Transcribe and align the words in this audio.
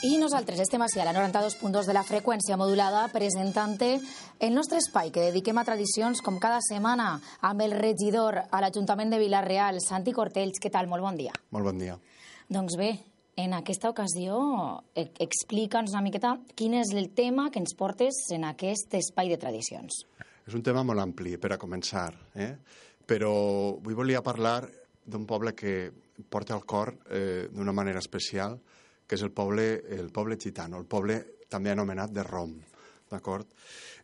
I 0.00 0.16
nosaltres 0.16 0.62
estem 0.64 0.80
així 0.80 0.96
a 1.02 1.04
la 1.04 1.12
92.2 1.12 1.84
de 1.84 1.92
la 1.92 2.02
freqüència 2.08 2.56
modulada 2.56 3.02
presentant 3.12 3.74
el 3.84 4.54
nostre 4.54 4.78
espai 4.80 5.10
que 5.12 5.26
dediquem 5.26 5.58
a 5.60 5.64
tradicions 5.68 6.22
com 6.24 6.38
cada 6.40 6.62
setmana 6.64 7.18
amb 7.44 7.60
el 7.60 7.74
regidor 7.76 8.38
a 8.48 8.60
l'Ajuntament 8.64 9.12
de 9.12 9.18
Vilareal, 9.20 9.76
Santi 9.84 10.14
Cortells. 10.16 10.56
Què 10.56 10.72
tal? 10.72 10.88
Molt 10.88 11.04
bon 11.04 11.20
dia. 11.20 11.34
Molt 11.52 11.68
bon 11.68 11.76
dia. 11.82 11.98
Doncs 12.48 12.78
bé, 12.80 12.94
en 13.36 13.52
aquesta 13.58 13.92
ocasió 13.92 14.40
e- 14.96 15.10
explica'ns 15.20 15.92
una 15.92 16.02
miqueta 16.08 16.32
quin 16.56 16.78
és 16.80 16.94
el 16.96 17.12
tema 17.12 17.50
que 17.50 17.60
ens 17.60 17.76
portes 17.76 18.24
en 18.32 18.48
aquest 18.48 18.96
espai 18.96 19.28
de 19.28 19.36
tradicions. 19.36 20.06
És 20.48 20.56
un 20.56 20.64
tema 20.64 20.80
molt 20.82 21.04
ampli 21.04 21.36
per 21.36 21.52
a 21.52 21.60
començar, 21.60 22.08
eh? 22.40 22.54
però 23.04 23.76
avui 23.76 23.94
volia 23.94 24.24
parlar 24.24 24.64
d'un 25.04 25.28
poble 25.28 25.52
que 25.52 25.92
porta 26.30 26.56
al 26.56 26.64
cor 26.64 26.96
eh, 27.10 27.48
d'una 27.52 27.76
manera 27.76 28.00
especial, 28.00 28.56
que 29.10 29.18
és 29.18 29.24
el 29.26 29.32
poble, 29.34 29.64
el 29.90 30.12
poble 30.14 30.36
gitano, 30.38 30.78
el 30.78 30.86
poble 30.86 31.16
també 31.50 31.72
anomenat 31.72 32.12
de 32.14 32.22
Rom. 32.22 32.52
D'acord? 33.10 33.48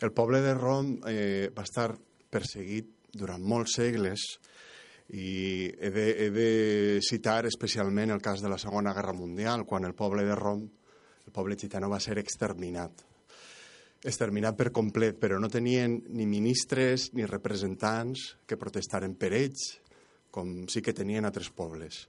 El 0.03 0.11
poble 0.11 0.41
de 0.43 0.55
Rom 0.59 0.97
eh, 1.07 1.47
va 1.55 1.63
estar 1.63 1.93
perseguit 2.27 2.89
durant 3.15 3.39
molts 3.39 3.77
segles 3.79 4.25
i 5.15 5.71
he 5.71 5.93
de, 5.95 6.07
he 6.25 6.27
de 6.35 6.49
citar 7.07 7.45
especialment 7.47 8.11
el 8.11 8.25
cas 8.25 8.43
de 8.43 8.51
la 8.51 8.59
Segona 8.59 8.97
Guerra 8.97 9.15
Mundial, 9.15 9.63
quan 9.63 9.87
el 9.87 9.95
poble 9.95 10.27
de 10.27 10.35
Rom, 10.35 10.67
el 10.67 11.33
poble 11.33 11.55
gitano, 11.55 11.87
va 11.87 12.03
ser 12.03 12.19
exterminat. 12.19 13.07
Exterminat 14.03 14.59
per 14.59 14.73
complet, 14.75 15.23
però 15.23 15.39
no 15.39 15.47
tenien 15.55 16.01
ni 16.19 16.27
ministres 16.27 17.13
ni 17.15 17.31
representants 17.31 18.33
que 18.43 18.59
protestaren 18.59 19.15
per 19.15 19.31
ells, 19.39 19.71
com 20.35 20.67
sí 20.67 20.83
que 20.83 20.99
tenien 20.99 21.31
altres 21.31 21.55
pobles. 21.55 22.09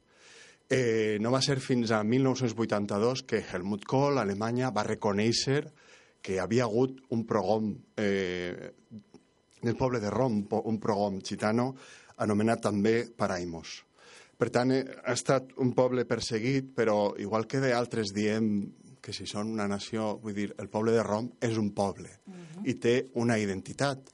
Eh, 0.70 1.18
no 1.24 1.32
va 1.32 1.40
ser 1.42 1.62
fins 1.64 1.94
a 1.96 2.02
1982 2.04 3.24
que 3.24 3.40
Helmut 3.40 3.86
Kohl, 3.88 4.20
Alemanya, 4.20 4.72
va 4.76 4.84
reconèixer 4.84 5.62
que 6.22 6.42
havia 6.44 6.66
hagut 6.66 7.00
un 7.16 7.24
progom 7.28 7.70
eh, 7.96 8.74
del 9.62 9.78
poble 9.80 10.02
de 10.04 10.12
Rom, 10.12 10.42
un 10.68 10.80
progom 10.84 11.22
gitano, 11.24 11.70
anomenat 12.20 12.66
també 12.68 12.98
Paraimos. 13.16 13.78
Per 14.38 14.50
tant, 14.54 14.74
eh, 14.76 14.84
ha 15.06 15.16
estat 15.16 15.56
un 15.64 15.72
poble 15.78 16.06
perseguit, 16.06 16.74
però 16.76 17.16
igual 17.18 17.48
que 17.48 17.64
d'altres 17.64 18.12
diem 18.14 18.52
que 19.02 19.16
si 19.16 19.26
són 19.26 19.54
una 19.56 19.70
nació, 19.72 20.18
vull 20.20 20.36
dir, 20.36 20.52
el 20.60 20.68
poble 20.68 20.92
de 20.92 21.04
Rom 21.06 21.30
és 21.40 21.58
un 21.58 21.72
poble 21.72 22.10
uh 22.28 22.34
-huh. 22.34 22.68
i 22.68 22.74
té 22.76 23.08
una 23.16 23.40
identitat, 23.40 24.12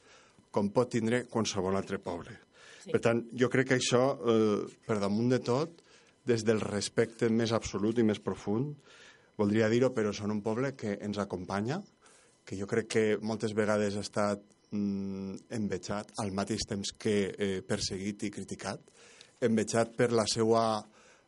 com 0.52 0.70
pot 0.70 0.90
tindre 0.90 1.26
qualsevol 1.26 1.76
altre 1.76 1.98
poble. 1.98 2.38
Sí. 2.84 2.92
Per 2.92 3.02
tant, 3.02 3.24
jo 3.34 3.50
crec 3.50 3.68
que 3.68 3.80
això, 3.80 4.20
eh, 4.22 4.76
per 4.86 5.00
damunt 5.00 5.30
de 5.30 5.40
tot, 5.40 5.83
des 6.26 6.46
del 6.48 6.62
respecte 6.64 7.30
més 7.30 7.52
absolut 7.52 8.00
i 8.00 8.06
més 8.08 8.22
profund. 8.24 8.74
Voldria 9.40 9.70
dir-ho, 9.70 9.92
però 9.94 10.14
són 10.14 10.32
un 10.32 10.42
poble 10.46 10.74
que 10.78 10.98
ens 11.02 11.20
acompanya, 11.20 11.82
que 12.46 12.58
jo 12.60 12.68
crec 12.68 12.90
que 12.96 13.06
moltes 13.22 13.56
vegades 13.58 13.96
ha 13.98 14.04
estat 14.06 14.44
mm, 14.72 15.48
envejat 15.58 16.14
al 16.24 16.34
mateix 16.36 16.68
temps 16.70 16.94
que 17.00 17.16
eh, 17.32 17.62
perseguit 17.68 18.28
i 18.28 18.32
criticat, 18.34 18.82
envejat 19.44 19.96
per 19.98 20.12
la 20.14 20.28
seva 20.30 20.84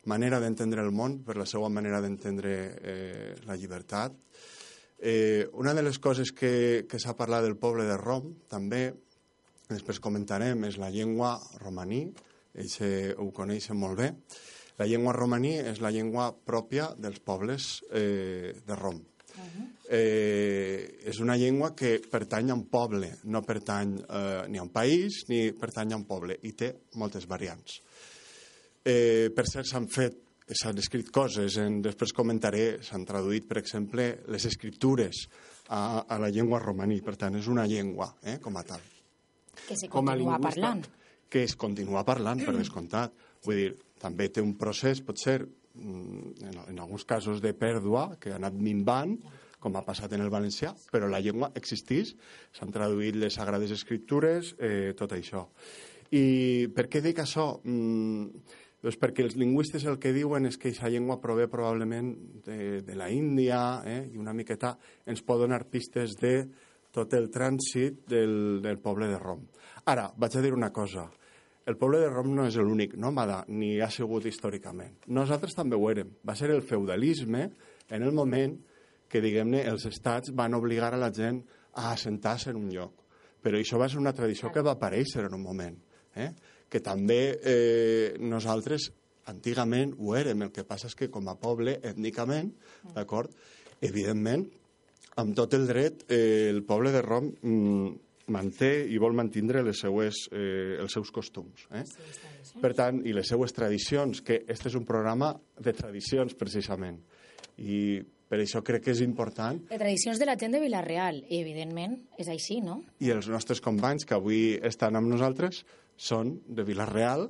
manera 0.06 0.38
d'entendre 0.40 0.84
el 0.86 0.92
món, 0.94 1.20
per 1.26 1.36
la 1.36 1.48
seva 1.48 1.68
manera 1.68 2.00
d'entendre 2.00 2.54
eh, 2.78 3.32
la 3.46 3.56
llibertat. 3.58 4.14
Eh, 4.98 5.48
una 5.52 5.74
de 5.74 5.82
les 5.82 5.98
coses 5.98 6.30
que, 6.32 6.86
que 6.88 7.00
s'ha 7.02 7.16
parlat 7.18 7.44
del 7.44 7.58
poble 7.60 7.84
de 7.84 7.98
Rom, 8.00 8.30
també, 8.48 8.86
després 9.68 10.00
comentarem, 10.00 10.62
és 10.70 10.78
la 10.80 10.92
llengua 10.94 11.34
romaní, 11.60 12.06
ells 12.56 12.78
ho 13.20 13.26
coneixen 13.36 13.76
molt 13.76 13.98
bé, 13.98 14.12
la 14.78 14.86
llengua 14.86 15.14
romaní 15.16 15.56
és 15.60 15.80
la 15.80 15.92
llengua 15.94 16.30
pròpia 16.32 16.90
dels 16.98 17.20
pobles 17.24 17.82
eh, 17.90 18.54
de 18.66 18.76
Rom. 18.76 18.96
Uh 19.36 19.42
-huh. 19.42 19.64
eh, 19.90 20.98
és 21.04 21.18
una 21.20 21.36
llengua 21.36 21.74
que 21.74 22.00
pertany 22.10 22.50
a 22.50 22.54
un 22.54 22.66
poble, 22.68 23.18
no 23.24 23.42
pertany 23.42 23.98
eh, 24.08 24.44
ni 24.48 24.58
a 24.58 24.62
un 24.62 24.70
país 24.70 25.24
ni 25.28 25.52
pertany 25.52 25.92
a 25.92 25.96
un 25.96 26.04
poble, 26.04 26.38
i 26.42 26.52
té 26.52 26.74
moltes 26.94 27.26
variants. 27.26 27.82
Eh, 28.84 29.30
per 29.34 29.46
cert, 29.46 29.66
s'han 29.66 29.88
fet 29.88 30.26
s'han 30.54 30.78
escrit 30.78 31.10
coses, 31.10 31.56
en, 31.58 31.80
després 31.82 32.12
comentaré, 32.14 32.78
s'han 32.86 33.04
traduït, 33.06 33.48
per 33.48 33.58
exemple, 33.58 34.06
les 34.30 34.44
escriptures 34.46 35.26
a, 35.68 36.04
a 36.06 36.18
la 36.22 36.30
llengua 36.30 36.60
romaní, 36.62 37.00
per 37.02 37.16
tant, 37.18 37.34
és 37.34 37.48
una 37.50 37.66
llengua, 37.66 38.12
eh, 38.22 38.38
com 38.42 38.56
a 38.56 38.62
tal. 38.62 38.80
Que 39.66 39.76
se 39.76 39.88
continua 39.90 40.38
parlant. 40.38 40.84
Que 41.28 41.42
es 41.42 41.56
continua 41.58 42.04
parlant, 42.06 42.44
per 42.46 42.54
descomptat. 42.54 43.12
Vull 43.46 43.58
dir, 43.58 43.72
també 44.02 44.28
té 44.28 44.44
un 44.44 44.54
procés, 44.58 45.00
pot 45.04 45.18
ser, 45.20 45.40
mm, 45.74 46.30
en, 46.50 46.60
en 46.72 46.78
alguns 46.78 47.04
casos 47.04 47.42
de 47.42 47.54
pèrdua, 47.54 48.16
que 48.20 48.32
ha 48.32 48.40
anat 48.40 48.54
minvant, 48.54 49.16
com 49.60 49.76
ha 49.76 49.84
passat 49.86 50.12
en 50.12 50.22
el 50.22 50.30
valencià, 50.30 50.74
però 50.92 51.08
la 51.10 51.20
llengua 51.24 51.50
existeix, 51.58 52.14
s'han 52.54 52.72
traduït 52.74 53.16
les 53.16 53.34
Sagrades 53.34 53.72
Escriptures, 53.74 54.54
eh, 54.60 54.92
tot 54.98 55.16
això. 55.16 55.48
I 56.14 56.68
per 56.76 56.86
què 56.86 57.02
dic 57.02 57.18
això? 57.18 57.48
Mm, 57.64 58.44
doncs 58.84 58.98
perquè 59.02 59.24
els 59.24 59.34
lingüistes 59.40 59.84
el 59.88 59.98
que 59.98 60.12
diuen 60.14 60.46
és 60.46 60.58
que 60.60 60.68
aquesta 60.70 60.90
llengua 60.92 61.18
prové 61.18 61.48
probablement 61.50 62.12
de, 62.46 62.82
de 62.86 62.94
la 62.94 63.08
Índia 63.10 63.82
eh, 63.82 64.02
i 64.12 64.20
una 64.20 64.36
miqueta 64.36 64.76
ens 65.06 65.24
pot 65.26 65.40
donar 65.42 65.64
pistes 65.72 66.14
de 66.20 66.36
tot 66.94 67.12
el 67.18 67.26
trànsit 67.32 68.04
del, 68.08 68.60
del 68.62 68.78
poble 68.78 69.08
de 69.10 69.18
Rom. 69.18 69.42
Ara, 69.90 70.06
vaig 70.16 70.36
a 70.36 70.44
dir 70.44 70.52
una 70.54 70.70
cosa 70.72 71.08
el 71.66 71.76
poble 71.76 71.98
de 71.98 72.10
Rom 72.12 72.30
no 72.34 72.44
és 72.46 72.56
l'únic 72.62 72.94
nòmada, 73.02 73.40
ni 73.50 73.76
ha 73.82 73.88
sigut 73.90 74.26
històricament. 74.30 75.00
Nosaltres 75.10 75.56
també 75.58 75.74
ho 75.74 75.88
érem. 75.90 76.12
Va 76.22 76.36
ser 76.38 76.52
el 76.54 76.62
feudalisme 76.62 77.48
en 77.90 78.04
el 78.06 78.14
moment 78.14 78.54
que, 79.10 79.22
diguem-ne, 79.22 79.64
els 79.66 79.86
estats 79.90 80.30
van 80.34 80.54
obligar 80.54 80.92
a 80.94 81.00
la 81.00 81.10
gent 81.14 81.40
a 81.74 81.90
assentar-se 81.92 82.52
en 82.52 82.60
un 82.60 82.70
lloc. 82.70 83.02
Però 83.42 83.58
això 83.58 83.80
va 83.82 83.90
ser 83.90 83.98
una 83.98 84.14
tradició 84.14 84.52
que 84.54 84.62
va 84.62 84.76
aparèixer 84.76 85.26
en 85.26 85.34
un 85.34 85.42
moment. 85.42 85.74
Eh? 86.14 86.30
Que 86.70 86.80
també 86.82 87.20
eh, 87.42 88.14
nosaltres 88.22 88.88
antigament 89.30 89.94
ho 89.98 90.14
érem. 90.18 90.46
El 90.46 90.54
que 90.54 90.66
passa 90.66 90.86
és 90.90 90.94
que 90.98 91.10
com 91.10 91.26
a 91.28 91.36
poble, 91.38 91.80
ètnicament, 91.82 92.52
d'acord, 92.94 93.34
evidentment, 93.82 94.46
amb 95.18 95.34
tot 95.34 95.54
el 95.58 95.66
dret, 95.66 96.06
eh, 96.12 96.48
el 96.52 96.62
poble 96.68 96.94
de 96.94 97.02
Rom 97.02 97.32
mm, 97.34 97.94
manté 98.32 98.70
i 98.90 98.98
vol 98.98 99.14
mantindre 99.14 99.62
les 99.62 99.78
seues, 99.84 100.26
eh, 100.32 100.76
els 100.80 100.92
seus 100.92 101.12
costums. 101.14 101.68
Eh? 101.70 101.84
Per 102.60 102.72
tant, 102.74 103.00
i 103.06 103.14
les 103.14 103.28
seues 103.28 103.54
tradicions, 103.54 104.22
que 104.22 104.42
este 104.48 104.70
és 104.70 104.76
un 104.78 104.86
programa 104.88 105.32
de 105.58 105.74
tradicions, 105.76 106.34
precisament. 106.34 106.98
I 107.58 108.02
per 108.26 108.40
això 108.42 108.62
crec 108.66 108.86
que 108.86 108.94
és 108.94 109.02
important. 109.04 109.60
De 109.70 109.78
tradicions 109.78 110.18
de 110.18 110.26
la 110.26 110.36
gent 110.38 110.56
de 110.56 110.60
Vilareal, 110.60 111.22
i 111.28 111.40
evidentment 111.40 112.00
és 112.18 112.28
així, 112.32 112.60
no? 112.60 112.80
I 112.98 113.12
els 113.14 113.28
nostres 113.30 113.62
companys 113.62 114.06
que 114.06 114.16
avui 114.18 114.56
estan 114.66 114.98
amb 114.98 115.10
nosaltres 115.12 115.62
són 115.96 116.40
de 116.48 116.66
Vilareal 116.66 117.28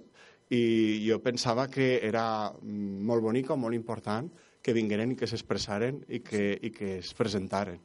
i 0.51 1.03
jo 1.05 1.19
pensava 1.23 1.67
que 1.69 1.97
era 2.07 2.53
molt 2.63 3.23
bonic 3.23 3.51
o 3.51 3.59
molt 3.59 3.75
important 3.75 4.31
que 4.63 4.75
vingueren 4.75 5.13
i 5.13 5.19
que 5.19 5.29
s'expressaren 5.31 6.01
i, 6.09 6.23
que, 6.25 6.49
i 6.63 6.73
que 6.75 6.97
es 7.01 7.13
presentaren. 7.19 7.79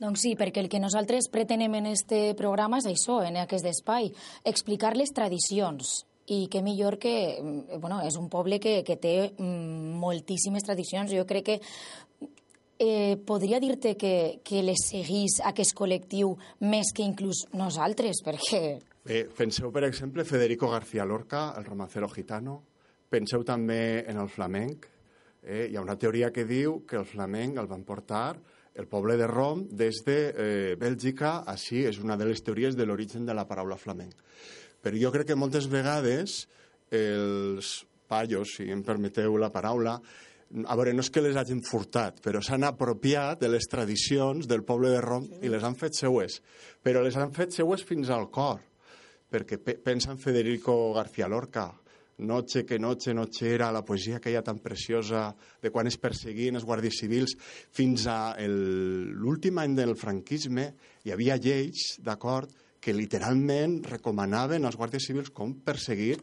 Doncs 0.00 0.22
sí, 0.24 0.32
perquè 0.32 0.62
el 0.62 0.70
que 0.72 0.80
nosaltres 0.80 1.28
pretenem 1.28 1.74
en 1.76 1.90
este 1.90 2.30
programa 2.38 2.78
és 2.80 2.86
això, 2.88 3.18
en 3.26 3.36
aquest 3.36 3.66
espai, 3.68 4.08
explicar 4.48 4.94
les 4.96 5.12
tradicions 5.12 5.98
i 6.30 6.46
que 6.48 6.62
millor 6.64 6.96
que... 6.98 7.36
Mm, 7.42 7.80
bueno, 7.82 8.00
és 8.06 8.16
un 8.16 8.30
poble 8.32 8.56
que, 8.62 8.80
que 8.86 8.96
té 8.96 9.14
mm, 9.28 9.98
moltíssimes 10.00 10.64
tradicions. 10.64 11.12
Jo 11.12 11.26
crec 11.28 11.44
que 11.50 11.58
eh, 12.80 13.18
podria 13.26 13.60
dir-te 13.60 13.96
que, 14.00 14.40
que 14.46 14.62
les 14.64 14.86
seguís 14.88 15.40
aquest 15.44 15.74
col·lectiu 15.76 16.32
més 16.64 16.94
que 16.96 17.04
inclús 17.04 17.44
nosaltres, 17.52 18.22
perquè... 18.24 18.78
Bé, 19.04 19.24
penseu, 19.36 19.68
per 19.74 19.84
exemple, 19.84 20.24
Federico 20.24 20.70
García 20.70 21.04
Lorca, 21.04 21.50
el 21.58 21.66
romancero 21.68 22.08
gitano. 22.08 22.62
Penseu 23.10 23.44
també 23.44 24.06
en 24.08 24.20
el 24.22 24.32
flamenc. 24.32 24.88
Eh? 25.42 25.66
Hi 25.68 25.76
ha 25.76 25.84
una 25.84 25.98
teoria 26.00 26.32
que 26.32 26.46
diu 26.48 26.84
que 26.88 26.96
el 27.00 27.08
flamenc 27.08 27.60
el 27.60 27.68
van 27.68 27.84
portar 27.84 28.38
el 28.74 28.86
poble 28.86 29.16
de 29.18 29.26
Rom 29.26 29.66
des 29.70 30.02
de 30.06 30.18
eh, 30.30 30.76
Bèlgica, 30.78 31.40
així 31.50 31.84
és 31.88 31.98
una 32.02 32.16
de 32.16 32.28
les 32.28 32.42
teories 32.42 32.76
de 32.78 32.86
l'origen 32.86 33.26
de 33.26 33.34
la 33.34 33.46
paraula 33.48 33.78
flamenc. 33.80 34.14
Però 34.80 34.96
jo 34.96 35.12
crec 35.12 35.30
que 35.30 35.38
moltes 35.38 35.68
vegades 35.68 36.46
els 36.90 37.80
pallos, 38.10 38.56
si 38.56 38.70
em 38.72 38.82
permeteu 38.82 39.36
la 39.38 39.52
paraula, 39.54 39.98
a 40.66 40.74
veure, 40.74 40.92
no 40.94 41.04
és 41.04 41.10
que 41.14 41.22
les 41.22 41.36
hagin 41.38 41.60
furtat, 41.62 42.18
però 42.24 42.40
s'han 42.42 42.66
apropiat 42.66 43.38
de 43.38 43.50
les 43.52 43.68
tradicions 43.70 44.48
del 44.50 44.64
poble 44.66 44.90
de 44.90 45.02
Rom 45.04 45.28
i 45.42 45.50
les 45.52 45.62
han 45.62 45.76
fet 45.78 45.94
seues. 45.94 46.40
Però 46.82 47.04
les 47.04 47.14
han 47.16 47.30
fet 47.36 47.54
seues 47.54 47.84
fins 47.86 48.10
al 48.10 48.26
cor, 48.34 48.58
perquè 49.30 49.60
pensa 49.84 50.10
en 50.10 50.18
Federico 50.18 50.92
García 50.96 51.28
Lorca, 51.30 51.68
Noche 52.20 52.66
que 52.68 52.78
noche, 52.78 53.14
noche 53.14 53.54
era, 53.54 53.70
la 53.72 53.84
poesia 53.84 54.18
aquella 54.18 54.42
tan 54.44 54.58
preciosa 54.60 55.30
de 55.62 55.70
quan 55.72 55.88
es 55.88 55.96
perseguien 55.96 56.58
els 56.58 56.66
guàrdies 56.68 56.98
civils, 57.00 57.32
fins 57.72 58.04
a 58.10 58.36
l'últim 58.44 59.58
any 59.62 59.76
del 59.78 59.96
franquisme 59.96 60.66
hi 61.04 61.14
havia 61.14 61.38
lleis, 61.40 61.96
d'acord, 62.04 62.52
que 62.80 62.92
literalment 62.96 63.80
recomanaven 63.88 64.64
als 64.64 64.76
guàrdies 64.76 65.08
civils 65.08 65.32
com 65.32 65.54
perseguir 65.64 66.18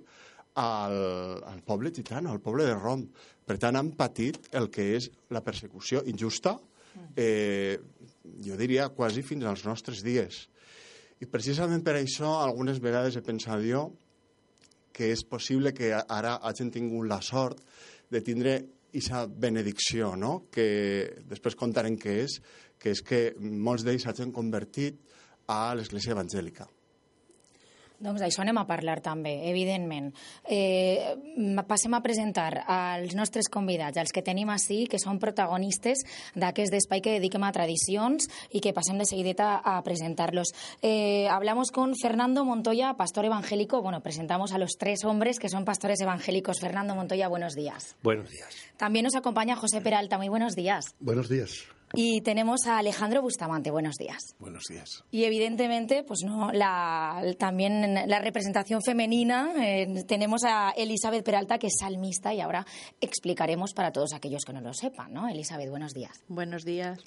al, 0.57 0.97
al 1.45 1.61
poble 1.65 1.91
gitano, 1.93 2.31
al 2.31 2.41
poble 2.41 2.65
de 2.65 2.77
Rom. 2.77 3.05
Per 3.45 3.57
tant, 3.61 3.77
han 3.77 3.93
patit 3.97 4.49
el 4.57 4.71
que 4.73 4.91
és 4.97 5.09
la 5.33 5.43
persecució 5.45 6.01
injusta, 6.09 6.57
eh, 7.15 7.77
jo 8.43 8.57
diria 8.57 8.89
quasi 8.89 9.23
fins 9.25 9.45
als 9.45 9.63
nostres 9.65 10.01
dies. 10.05 10.47
I 11.21 11.29
precisament 11.29 11.81
per 11.85 11.95
això 11.97 12.37
algunes 12.41 12.81
vegades 12.81 13.17
he 13.17 13.25
pensat 13.25 13.63
jo 13.65 13.87
que 14.97 15.11
és 15.13 15.21
possible 15.29 15.75
que 15.77 15.91
ara 15.93 16.39
hagin 16.49 16.71
tingut 16.73 17.05
la 17.09 17.21
sort 17.21 17.61
de 18.09 18.23
tindre 18.25 18.57
aquesta 18.87 19.27
benedicció, 19.27 20.15
no? 20.15 20.47
que 20.49 20.65
després 21.29 21.57
contarem 21.59 21.99
què 22.01 22.15
és, 22.23 22.39
que 22.81 22.95
és 22.95 23.03
que 23.05 23.21
molts 23.37 23.85
d'ells 23.85 24.07
hagin 24.09 24.33
convertit 24.33 24.97
a 25.47 25.75
l'Església 25.77 26.15
Evangèlica. 26.17 26.65
Doncs 27.99 28.21
d'això 28.21 28.43
anem 28.43 28.59
a 28.61 28.65
parlar 28.69 28.99
també, 29.01 29.33
evidentment. 29.49 30.11
Eh, 30.45 31.15
passem 31.67 31.95
a 31.97 32.01
presentar 32.05 32.63
als 32.69 33.15
nostres 33.17 33.49
convidats, 33.49 33.97
els 33.97 34.13
que 34.13 34.21
tenim 34.21 34.51
així, 34.53 34.83
que 34.85 34.99
són 35.01 35.17
protagonistes 35.17 36.03
d'aquest 36.37 36.75
espai 36.77 37.01
que 37.01 37.15
dediquem 37.17 37.43
a 37.47 37.51
tradicions 37.55 38.29
i 38.53 38.61
que 38.61 38.75
passem 38.77 39.01
de 39.01 39.07
seguideta 39.09 39.55
a 39.57 39.79
presentarlos. 39.83 40.53
Eh, 40.81 41.27
hablamos 41.27 41.71
con 41.71 41.95
Fernando 41.95 42.45
Montoya, 42.45 42.93
pastor 42.93 43.25
evangélico. 43.25 43.81
Bueno, 43.81 44.01
presentamos 44.01 44.53
a 44.53 44.59
los 44.59 44.77
tres 44.77 45.03
hombres 45.03 45.39
que 45.39 45.49
son 45.49 45.65
pastores 45.65 45.99
evangélicos. 46.01 46.59
Fernando 46.59 46.95
Montoya, 46.95 47.27
buenos 47.27 47.55
días. 47.55 47.95
Buenos 48.03 48.29
días. 48.29 48.55
También 48.77 49.05
nos 49.05 49.15
acompaña 49.15 49.55
José 49.55 49.81
Peralta. 49.81 50.17
Muy 50.17 50.29
buenos 50.29 50.55
días. 50.55 50.95
Buenos 50.99 51.29
días. 51.29 51.67
Y 51.93 52.21
tenemos 52.21 52.67
a 52.67 52.77
Alejandro 52.77 53.21
Bustamante. 53.21 53.71
Buenos 53.71 53.95
días. 53.95 54.35
Buenos 54.39 54.63
días. 54.69 55.03
Y 55.09 55.23
evidentemente, 55.23 56.03
pues 56.03 56.19
no, 56.25 56.51
la, 56.51 57.21
también 57.39 57.93
la 58.07 58.19
representación 58.19 58.81
femenina. 58.81 59.53
Eh, 59.63 60.03
tenemos 60.05 60.43
a 60.43 60.71
Elizabeth 60.71 61.23
Peralta, 61.23 61.57
que 61.57 61.67
es 61.67 61.77
salmista, 61.79 62.33
y 62.33 62.41
ahora 62.41 62.65
explicaremos 62.99 63.73
para 63.73 63.91
todos 63.91 64.13
aquellos 64.13 64.43
que 64.43 64.53
no 64.53 64.61
lo 64.61 64.73
sepan, 64.73 65.13
¿no? 65.13 65.27
Elizabeth, 65.27 65.69
buenos 65.69 65.93
días. 65.93 66.23
Buenos 66.27 66.65
días. 66.65 66.99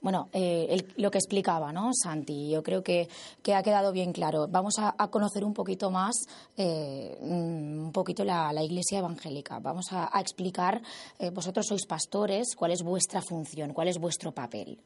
Bueno, 0.00 0.28
eh, 0.32 0.66
el, 0.70 1.02
lo 1.02 1.10
que 1.10 1.18
explicaba, 1.18 1.72
¿no, 1.72 1.90
Santi? 1.92 2.50
Yo 2.50 2.62
creo 2.62 2.82
que, 2.82 3.08
que 3.42 3.54
ha 3.54 3.62
quedado 3.62 3.92
bien 3.92 4.12
claro. 4.12 4.46
Vamos 4.48 4.74
a, 4.78 4.92
conocer 5.08 5.44
un 5.44 5.54
poquito 5.54 5.90
más, 5.90 6.16
eh, 6.56 7.16
un 7.20 7.90
poquito 7.92 8.24
la, 8.24 8.52
la, 8.52 8.62
Iglesia 8.62 8.98
evangélica. 8.98 9.58
Vamos 9.58 9.92
a, 9.92 10.10
a 10.16 10.20
explicar, 10.20 10.82
eh, 11.18 11.30
vosotros 11.30 11.66
sois 11.66 11.86
pastores, 11.86 12.54
cuál 12.56 12.72
es 12.72 12.82
vuestra 12.82 13.22
función, 13.22 13.72
cuál 13.72 13.88
es 13.88 13.98
vuestro 13.98 14.32
papel. 14.32 14.78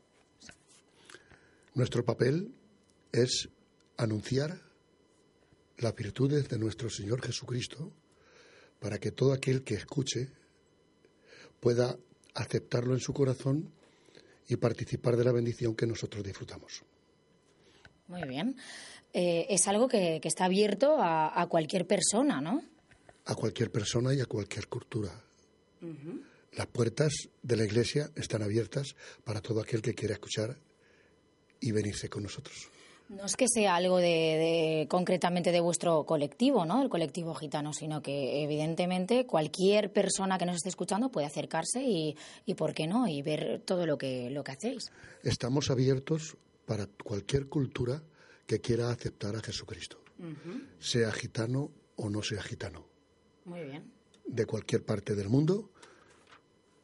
Nuestro 1.74 2.04
papel 2.04 2.54
es 3.12 3.48
anunciar 3.96 4.60
las 5.78 5.94
virtudes 5.94 6.48
de 6.48 6.58
nuestro 6.58 6.90
Señor 6.90 7.22
Jesucristo 7.22 7.92
para 8.78 8.98
que 8.98 9.12
todo 9.12 9.32
aquel 9.32 9.62
que 9.62 9.74
escuche 9.74 10.28
pueda 11.60 11.96
aceptarlo 12.34 12.94
en 12.94 13.00
su 13.00 13.12
corazón 13.12 13.72
y 14.48 14.56
participar 14.56 15.16
de 15.16 15.24
la 15.24 15.32
bendición 15.32 15.74
que 15.74 15.86
nosotros 15.86 16.24
disfrutamos. 16.24 16.82
Muy 18.08 18.24
bien. 18.24 18.56
Eh, 19.12 19.46
es 19.48 19.66
algo 19.68 19.88
que, 19.88 20.20
que 20.20 20.28
está 20.28 20.44
abierto 20.44 20.96
a, 21.00 21.40
a, 21.40 21.46
cualquier 21.46 21.86
persona, 21.86 22.40
¿no? 22.40 22.62
A 23.26 23.34
cualquier 23.34 23.70
persona 23.70 24.14
y 24.14 24.20
a 24.20 24.26
cualquier 24.26 24.68
cultura. 24.68 25.10
Uh 25.82 25.86
-huh. 25.86 26.22
Las 26.52 26.66
puertas 26.66 27.12
de 27.42 27.56
la 27.56 27.64
Iglesia 27.64 28.10
están 28.16 28.42
abiertas 28.42 28.96
para 29.24 29.40
todo 29.40 29.60
aquel 29.60 29.82
que 29.82 29.94
quiera 29.94 30.14
escuchar 30.14 30.56
y 31.60 31.70
venirse 31.72 32.08
con 32.08 32.24
nosotros. 32.24 32.68
No 33.10 33.24
es 33.24 33.34
que 33.36 33.46
sea 33.48 33.74
algo 33.74 33.98
de, 33.98 34.04
de, 34.06 34.86
concretamente 34.88 35.50
de 35.50 35.58
vuestro 35.58 36.04
colectivo, 36.04 36.64
¿no? 36.64 36.80
El 36.80 36.88
colectivo 36.88 37.34
gitano, 37.34 37.72
sino 37.72 38.02
que 38.02 38.44
evidentemente 38.44 39.26
cualquier 39.26 39.92
persona 39.92 40.38
que 40.38 40.46
nos 40.46 40.56
esté 40.56 40.68
escuchando 40.68 41.10
puede 41.10 41.26
acercarse 41.26 41.82
y, 41.82 42.16
y 42.46 42.54
¿por 42.54 42.72
qué 42.72 42.86
no? 42.86 43.08
Y 43.08 43.20
ver 43.22 43.62
todo 43.64 43.84
lo 43.84 43.98
que, 43.98 44.30
lo 44.30 44.44
que 44.44 44.52
hacéis. 44.52 44.92
Estamos 45.24 45.70
abiertos 45.70 46.36
para 46.66 46.86
cualquier 46.86 47.48
cultura 47.48 48.00
que 48.46 48.60
quiera 48.60 48.90
aceptar 48.90 49.34
a 49.34 49.40
Jesucristo, 49.40 49.98
uh 50.20 50.26
-huh. 50.26 50.66
sea 50.78 51.10
gitano 51.10 51.72
o 51.96 52.08
no 52.08 52.22
sea 52.22 52.42
gitano. 52.42 52.86
Muy 53.44 53.64
bien. 53.64 53.90
De 54.24 54.46
cualquier 54.46 54.84
parte 54.84 55.16
del 55.16 55.28
mundo 55.28 55.70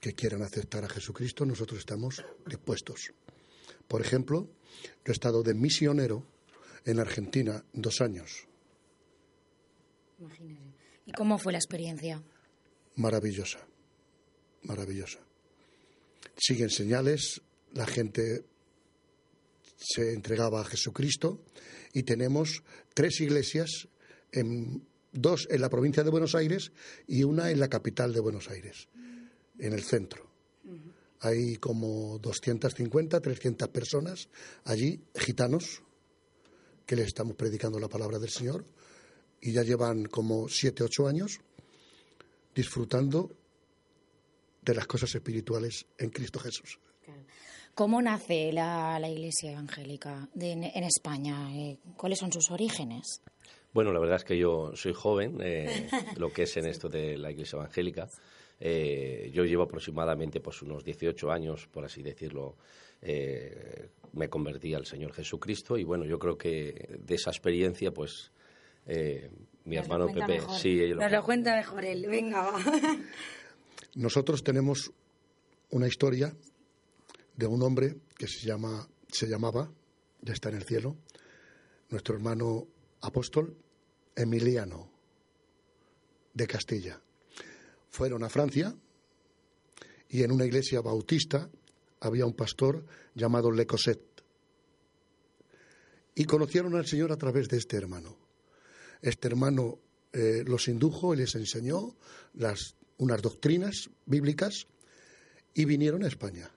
que 0.00 0.12
quieran 0.14 0.42
aceptar 0.42 0.84
a 0.84 0.88
Jesucristo, 0.88 1.46
nosotros 1.46 1.78
estamos 1.78 2.24
dispuestos. 2.46 3.12
Por 3.86 4.00
ejemplo, 4.00 4.48
yo 5.04 5.10
he 5.10 5.12
estado 5.12 5.42
de 5.42 5.54
misionero 5.54 6.24
en 6.84 7.00
Argentina 7.00 7.64
dos 7.72 8.00
años. 8.00 8.46
Imagínese. 10.18 10.62
¿Y 11.06 11.12
cómo 11.12 11.38
fue 11.38 11.52
la 11.52 11.58
experiencia? 11.58 12.22
Maravillosa, 12.96 13.60
maravillosa. 14.62 15.20
Siguen 16.36 16.70
señales, 16.70 17.42
la 17.72 17.86
gente 17.86 18.44
se 19.76 20.12
entregaba 20.12 20.60
a 20.60 20.64
Jesucristo 20.64 21.42
y 21.92 22.02
tenemos 22.02 22.62
tres 22.94 23.20
iglesias, 23.20 23.88
en, 24.32 24.86
dos 25.12 25.46
en 25.50 25.60
la 25.60 25.70
provincia 25.70 26.02
de 26.02 26.10
Buenos 26.10 26.34
Aires 26.34 26.72
y 27.06 27.22
una 27.22 27.50
en 27.50 27.60
la 27.60 27.68
capital 27.68 28.12
de 28.12 28.20
Buenos 28.20 28.50
Aires, 28.50 28.88
en 29.58 29.72
el 29.72 29.82
centro. 29.82 30.25
Hay 31.20 31.56
como 31.56 32.18
250, 32.18 33.20
300 33.20 33.68
personas 33.68 34.28
allí, 34.64 35.02
gitanos, 35.14 35.82
que 36.84 36.96
les 36.96 37.06
estamos 37.06 37.34
predicando 37.34 37.78
la 37.78 37.88
palabra 37.88 38.18
del 38.18 38.30
Señor 38.30 38.64
y 39.40 39.52
ya 39.52 39.62
llevan 39.62 40.04
como 40.04 40.48
7, 40.48 40.84
8 40.84 41.08
años 41.08 41.40
disfrutando 42.54 43.30
de 44.62 44.74
las 44.74 44.86
cosas 44.86 45.14
espirituales 45.14 45.86
en 45.98 46.10
Cristo 46.10 46.38
Jesús. 46.38 46.78
¿Cómo 47.74 48.00
nace 48.00 48.52
la, 48.52 48.98
la 48.98 49.08
Iglesia 49.08 49.52
Evangélica 49.52 50.28
de, 50.32 50.52
en, 50.52 50.64
en, 50.64 50.84
España? 50.84 51.54
Eh, 51.54 51.78
¿Cuáles 51.96 52.18
son 52.18 52.32
sus 52.32 52.50
orígenes? 52.50 53.20
Bueno, 53.74 53.92
la 53.92 54.00
verdad 54.00 54.16
es 54.16 54.24
que 54.24 54.38
yo 54.38 54.72
soy 54.74 54.94
joven, 54.94 55.38
eh, 55.42 55.86
lo 56.16 56.32
que 56.32 56.44
es 56.44 56.56
en 56.56 56.66
esto 56.66 56.88
de 56.88 57.18
la 57.18 57.30
Iglesia 57.30 57.56
Evangélica. 57.58 58.08
Eh, 58.58 59.30
yo 59.34 59.44
llevo 59.44 59.64
aproximadamente 59.64 60.40
pues, 60.40 60.62
unos 60.62 60.82
18 60.84 61.30
años, 61.30 61.66
por 61.66 61.84
así 61.84 62.02
decirlo, 62.02 62.56
eh, 63.02 63.90
me 64.12 64.28
convertí 64.28 64.72
al 64.72 64.86
Señor 64.86 65.12
Jesucristo 65.12 65.76
y 65.76 65.84
bueno, 65.84 66.04
yo 66.04 66.18
creo 66.18 66.38
que 66.38 66.98
de 66.98 67.14
esa 67.14 67.30
experiencia, 67.30 67.92
pues 67.92 68.32
eh, 68.86 69.30
mi 69.64 69.76
Nos 69.76 69.84
hermano 69.84 70.06
Pepe, 70.06 70.26
mejor. 70.26 70.56
sí, 70.58 70.78
Nos 70.94 71.10
lo, 71.10 71.18
lo 71.18 71.24
cuenta 71.24 71.56
mejor 71.56 71.84
él. 71.84 72.06
Venga, 72.08 72.42
va. 72.42 72.58
Nosotros 73.94 74.42
tenemos 74.42 74.92
una 75.70 75.86
historia 75.86 76.34
de 77.36 77.46
un 77.46 77.62
hombre 77.62 77.96
que 78.16 78.26
se 78.26 78.46
llama, 78.46 78.88
se 79.08 79.26
llamaba, 79.26 79.70
ya 80.22 80.32
está 80.32 80.48
en 80.48 80.56
el 80.56 80.64
cielo, 80.64 80.96
nuestro 81.90 82.14
hermano 82.14 82.66
apóstol 83.02 83.56
Emiliano 84.14 84.90
de 86.32 86.46
Castilla 86.46 87.00
fueron 87.96 88.22
a 88.24 88.28
Francia 88.28 88.76
y 90.10 90.22
en 90.22 90.30
una 90.30 90.44
iglesia 90.44 90.82
bautista 90.82 91.48
había 92.00 92.26
un 92.26 92.34
pastor 92.34 92.84
llamado 93.14 93.50
Le 93.50 93.66
Cosset. 93.66 94.02
Y 96.14 96.26
conocieron 96.26 96.74
al 96.74 96.86
Señor 96.86 97.10
a 97.10 97.16
través 97.16 97.48
de 97.48 97.56
este 97.56 97.78
hermano. 97.78 98.18
Este 99.00 99.28
hermano 99.28 99.78
eh, 100.12 100.44
los 100.46 100.68
indujo 100.68 101.14
y 101.14 101.16
les 101.16 101.34
enseñó 101.36 101.96
unas 102.98 103.22
doctrinas 103.22 103.88
bíblicas 104.04 104.66
y 105.54 105.64
vinieron 105.64 106.04
a 106.04 106.08
España. 106.08 106.50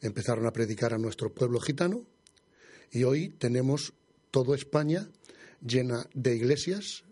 Empezaron 0.00 0.46
a 0.46 0.52
predicar 0.52 0.94
a 0.94 0.98
nuestro 0.98 1.34
pueblo 1.34 1.58
gitano 1.58 2.06
y 2.92 3.02
hoy 3.02 3.30
tenemos 3.30 3.92
toda 4.30 4.54
España 4.54 5.10
llena 5.60 6.08
de 6.14 6.36
iglesias 6.36 7.02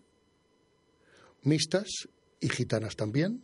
mixtas 1.43 2.07
y 2.39 2.49
gitanas 2.49 2.95
también. 2.95 3.43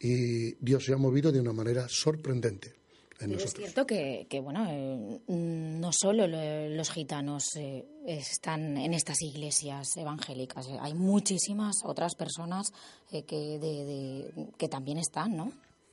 Y 0.00 0.54
Dios 0.54 0.84
se 0.84 0.92
ha 0.92 0.96
movido 0.96 1.32
de 1.32 1.40
una 1.40 1.52
manera 1.52 1.86
sorprendente. 1.88 2.74
En 3.20 3.30
Pero 3.30 3.32
nosotros. 3.34 3.54
es 3.54 3.60
cierto 3.60 3.86
que, 3.86 4.26
que 4.28 4.40
bueno, 4.40 4.66
eh, 4.68 5.20
no 5.28 5.90
solo 5.92 6.26
lo, 6.26 6.68
los 6.68 6.90
gitanos 6.90 7.44
eh, 7.56 7.84
están 8.06 8.76
en 8.76 8.92
estas 8.92 9.22
iglesias 9.22 9.96
evangélicas, 9.96 10.66
hay 10.80 10.94
muchísimas 10.94 11.76
otras 11.84 12.16
personas 12.16 12.72
eh, 13.12 13.22
que, 13.22 13.36
de, 13.60 13.84
de, 13.84 14.52
que 14.58 14.68
también 14.68 14.98
están, 14.98 15.36
¿no? 15.36 15.52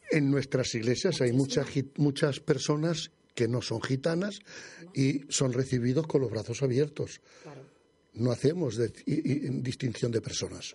En 0.10 0.32
nuestras 0.32 0.74
iglesias 0.74 1.22
hay 1.22 1.32
muchas, 1.32 1.68
muchas 1.98 2.40
personas 2.40 3.12
que 3.36 3.48
no 3.48 3.62
son 3.62 3.82
gitanas 3.82 4.40
y 4.94 5.22
son 5.30 5.54
recibidos 5.54 6.08
con 6.08 6.22
los 6.22 6.32
brazos 6.32 6.64
abiertos. 6.64 7.22
Claro. 7.44 7.62
No 8.14 8.32
hacemos 8.32 8.76
de, 8.76 8.92
y, 9.06 9.32
y, 9.32 9.62
distinción 9.62 10.12
de 10.12 10.22
personas. 10.22 10.74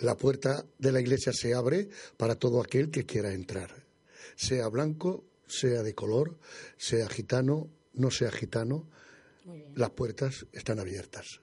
La 0.00 0.16
puerta 0.16 0.64
de 0.78 0.92
la 0.92 1.00
iglesia 1.00 1.32
se 1.32 1.54
abre 1.54 1.88
para 2.16 2.34
todo 2.34 2.60
aquel 2.60 2.90
que 2.90 3.04
quiera 3.04 3.32
entrar, 3.32 3.70
sea 4.34 4.68
blanco, 4.68 5.24
sea 5.46 5.82
de 5.82 5.94
color, 5.94 6.38
sea 6.78 7.08
gitano, 7.08 7.68
no 7.94 8.10
sea 8.10 8.30
gitano, 8.30 8.86
las 9.74 9.90
puertas 9.90 10.46
están 10.52 10.78
abiertas. 10.78 11.40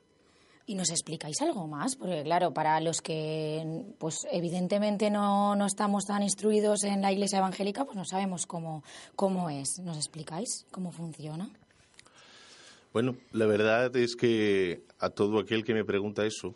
¿Y 0.65 0.75
nos 0.75 0.89
explicáis 0.89 1.39
algo 1.41 1.65
más? 1.67 1.95
Porque 1.95 2.23
claro, 2.23 2.53
para 2.53 2.81
los 2.81 3.01
que 3.01 3.85
pues 3.99 4.27
evidentemente 4.31 5.09
no, 5.09 5.55
no, 5.55 5.65
estamos 5.65 6.05
tan 6.05 6.23
instruidos 6.23 6.83
en 6.83 7.01
la 7.01 7.11
iglesia 7.11 7.37
evangélica, 7.37 7.85
pues 7.85 7.95
no 7.95 8.03
sabemos 8.03 8.45
cómo, 8.45 8.83
cómo 9.15 9.49
es. 9.49 9.79
¿Nos 9.81 9.95
explicáis 9.95 10.65
cómo 10.71 10.91
funciona? 10.91 11.49
Bueno, 12.91 13.15
la 13.31 13.45
verdad 13.45 13.95
es 13.95 14.15
que 14.15 14.81
a 14.99 15.09
todo 15.09 15.39
aquel 15.39 15.63
que 15.63 15.73
me 15.73 15.85
pregunta 15.85 16.25
eso, 16.25 16.53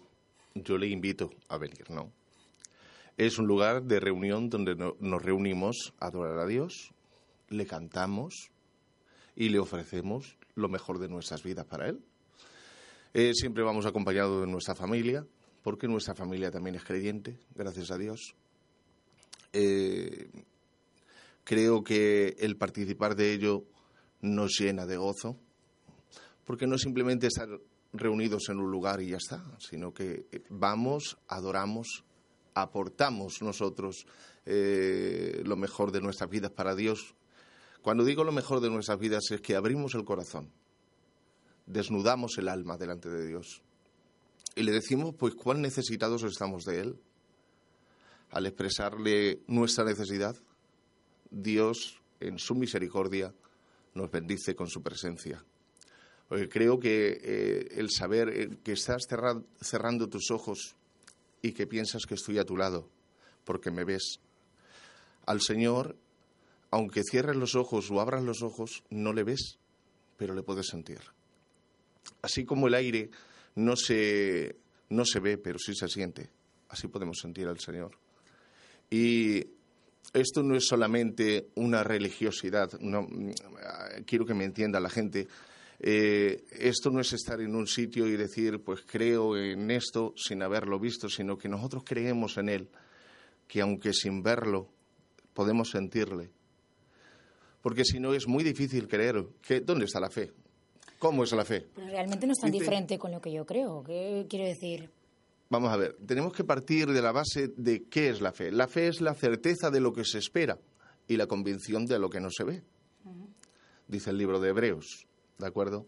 yo 0.56 0.78
le 0.78 0.88
invito 0.88 1.30
a 1.48 1.58
venir, 1.58 1.90
¿no? 1.90 2.12
Es 3.18 3.38
un 3.38 3.48
lugar 3.48 3.84
de 3.84 4.00
reunión 4.00 4.50
donde 4.50 4.76
nos 4.76 5.22
reunimos 5.22 5.94
a 6.00 6.08
adorar 6.08 6.40
a 6.40 6.48
Dios, 6.48 6.92
le 7.50 7.66
cantamos 7.66 8.50
y 9.36 9.50
le 9.50 9.60
ofrecemos 9.60 10.38
lo 10.56 10.70
mejor 10.70 11.00
de 11.00 11.10
nuestras 11.10 11.44
vidas 11.44 11.66
para 11.66 11.90
Él. 11.90 12.00
Eh, 13.14 13.34
siempre 13.34 13.64
vamos 13.64 13.86
acompañados 13.86 14.42
de 14.42 14.52
nuestra 14.52 14.76
familia, 14.76 15.26
porque 15.62 15.88
nuestra 15.88 16.16
familia 16.16 16.50
también 16.50 16.76
es 16.76 16.84
creyente, 16.84 17.38
gracias 17.54 17.92
a 17.92 17.98
Dios. 17.98 18.36
Eh, 19.54 20.30
creo 21.44 21.84
que 21.84 22.36
el 22.40 22.56
participar 22.56 23.16
de 23.16 23.34
ello 23.34 23.66
nos 24.22 24.58
llena 24.58 24.86
de 24.86 24.98
gozo, 24.98 25.38
porque 26.46 26.68
no 26.68 26.78
simplemente 26.78 27.28
estar 27.28 27.50
reunidos 27.94 28.50
en 28.50 28.60
un 28.60 28.72
lugar 28.72 29.02
y 29.02 29.10
ya 29.10 29.18
está, 29.18 29.44
sino 29.60 29.94
que 29.94 30.26
vamos, 30.50 31.18
adoramos, 31.28 32.04
aportamos 32.54 33.42
nosotros 33.42 34.06
eh, 34.46 35.42
lo 35.46 35.56
mejor 35.56 35.92
de 35.92 36.02
nuestras 36.02 36.30
vidas 36.30 36.52
para 36.52 36.76
Dios. 36.76 37.16
Cuando 37.82 38.06
digo 38.06 38.24
lo 38.24 38.32
mejor 38.32 38.62
de 38.62 38.70
nuestras 38.70 39.00
vidas 39.00 39.32
es 39.32 39.42
que 39.42 39.56
abrimos 39.56 39.96
el 39.96 40.06
corazón 40.06 40.52
desnudamos 41.72 42.38
el 42.38 42.50
alma 42.50 42.78
delante 42.78 43.10
de 43.10 43.28
Dios 43.28 43.62
y 44.56 44.64
le 44.64 44.72
decimos 44.72 45.16
pues 45.18 45.36
cuán 45.36 45.62
necesitados 45.62 46.24
estamos 46.24 46.66
de 46.66 46.82
Él. 46.82 47.00
Al 48.32 48.46
expresarle 48.46 49.42
nuestra 49.48 49.84
necesidad, 49.84 50.36
Dios 51.30 52.02
en 52.20 52.40
su 52.40 52.56
misericordia 52.56 53.34
nos 53.94 54.10
bendice 54.10 54.56
con 54.56 54.68
su 54.68 54.82
presencia. 54.82 55.44
Porque 56.32 56.48
creo 56.48 56.80
que 56.80 57.20
eh, 57.22 57.68
el 57.76 57.90
saber 57.92 58.30
eh, 58.30 58.50
que 58.64 58.72
estás 58.72 59.02
cerrando 59.60 60.08
tus 60.08 60.32
ojos 60.32 60.78
y 61.42 61.52
que 61.52 61.68
piensas 61.68 62.06
que 62.06 62.14
estoy 62.16 62.38
a 62.38 62.46
tu 62.46 62.56
lado, 62.56 62.88
porque 63.44 63.70
me 63.70 63.84
ves, 63.84 64.22
al 65.26 65.42
Señor, 65.42 65.98
aunque 66.70 67.04
cierres 67.04 67.36
los 67.36 67.56
ojos 67.56 67.92
o 67.92 68.00
abras 68.00 68.24
los 68.24 68.44
ojos, 68.44 68.86
no 68.90 69.12
le 69.12 69.26
ves, 69.26 69.58
pero 70.16 70.34
le 70.34 70.42
puedes 70.42 70.68
sentir 70.68 71.02
así 72.22 72.46
como 72.46 72.68
el 72.68 72.76
aire 72.76 73.10
no 73.56 73.76
se, 73.76 74.56
no 74.90 75.06
se 75.06 75.20
ve, 75.20 75.38
pero 75.38 75.60
sí 75.60 75.74
se 75.76 75.88
siente, 75.88 76.30
así 76.70 76.88
podemos 76.88 77.18
sentir 77.20 77.48
al 77.48 77.60
Señor. 77.60 77.92
Y 78.90 79.46
esto 80.14 80.44
no 80.44 80.56
es 80.56 80.66
solamente 80.68 81.50
una 81.56 81.84
religiosidad, 81.84 82.80
no, 82.80 83.08
quiero 84.06 84.26
que 84.26 84.34
me 84.34 84.46
entienda 84.46 84.80
la 84.80 84.90
gente. 84.90 85.28
Eh, 85.84 86.44
esto 86.52 86.92
no 86.92 87.02
es 87.02 87.12
estar 87.12 87.42
en 87.42 87.56
un 87.56 87.66
sitio 87.66 88.06
y 88.06 88.16
decir, 88.16 88.64
pues 88.64 88.82
creo 88.86 89.36
en 89.36 89.72
esto 89.72 90.14
sin 90.16 90.44
haberlo 90.44 90.80
visto, 90.80 91.10
sino 91.10 91.40
que 91.40 91.50
nosotros 91.50 91.84
creemos 91.84 92.38
en 92.38 92.50
Él, 92.50 92.70
que 93.48 93.62
aunque 93.62 93.92
sin 93.92 94.22
verlo, 94.22 94.70
podemos 95.34 95.72
sentirle. 95.72 96.30
Porque 97.62 97.84
si 97.84 98.00
no 98.00 98.14
es 98.14 98.28
muy 98.28 98.44
difícil 98.44 98.88
creer. 98.88 99.26
Que, 99.42 99.62
¿Dónde 99.62 99.86
está 99.86 100.00
la 100.00 100.12
fe? 100.12 100.32
¿Cómo 101.00 101.24
es 101.24 101.32
la 101.32 101.46
fe? 101.46 101.68
Pero 101.74 101.88
realmente 101.88 102.28
no 102.28 102.34
es 102.34 102.40
tan 102.40 102.52
diferente 102.52 103.00
con 103.00 103.12
lo 103.12 103.20
que 103.20 103.34
yo 103.34 103.44
creo. 103.46 103.84
¿Qué 103.84 104.28
quiero 104.30 104.46
decir? 104.46 104.92
Vamos 105.50 105.72
a 105.72 105.78
ver, 105.78 105.98
tenemos 106.06 106.32
que 106.32 106.44
partir 106.44 106.88
de 106.90 107.02
la 107.02 107.12
base 107.12 107.50
de 107.58 107.84
qué 107.90 108.10
es 108.10 108.22
la 108.22 108.32
fe. 108.32 108.52
La 108.52 108.68
fe 108.68 108.88
es 108.88 109.02
la 109.02 109.16
certeza 109.16 109.72
de 109.72 109.82
lo 109.82 109.94
que 109.94 110.06
se 110.06 110.20
espera 110.20 110.60
y 111.08 111.18
la 111.18 111.26
convicción 111.26 111.88
de 111.88 111.98
lo 111.98 112.10
que 112.10 112.20
no 112.20 112.30
se 112.30 112.44
ve. 112.44 112.64
Dice 113.88 114.12
el 114.12 114.18
libro 114.18 114.40
de 114.40 114.50
Hebreos, 114.50 115.08
¿de 115.42 115.48
acuerdo? 115.48 115.86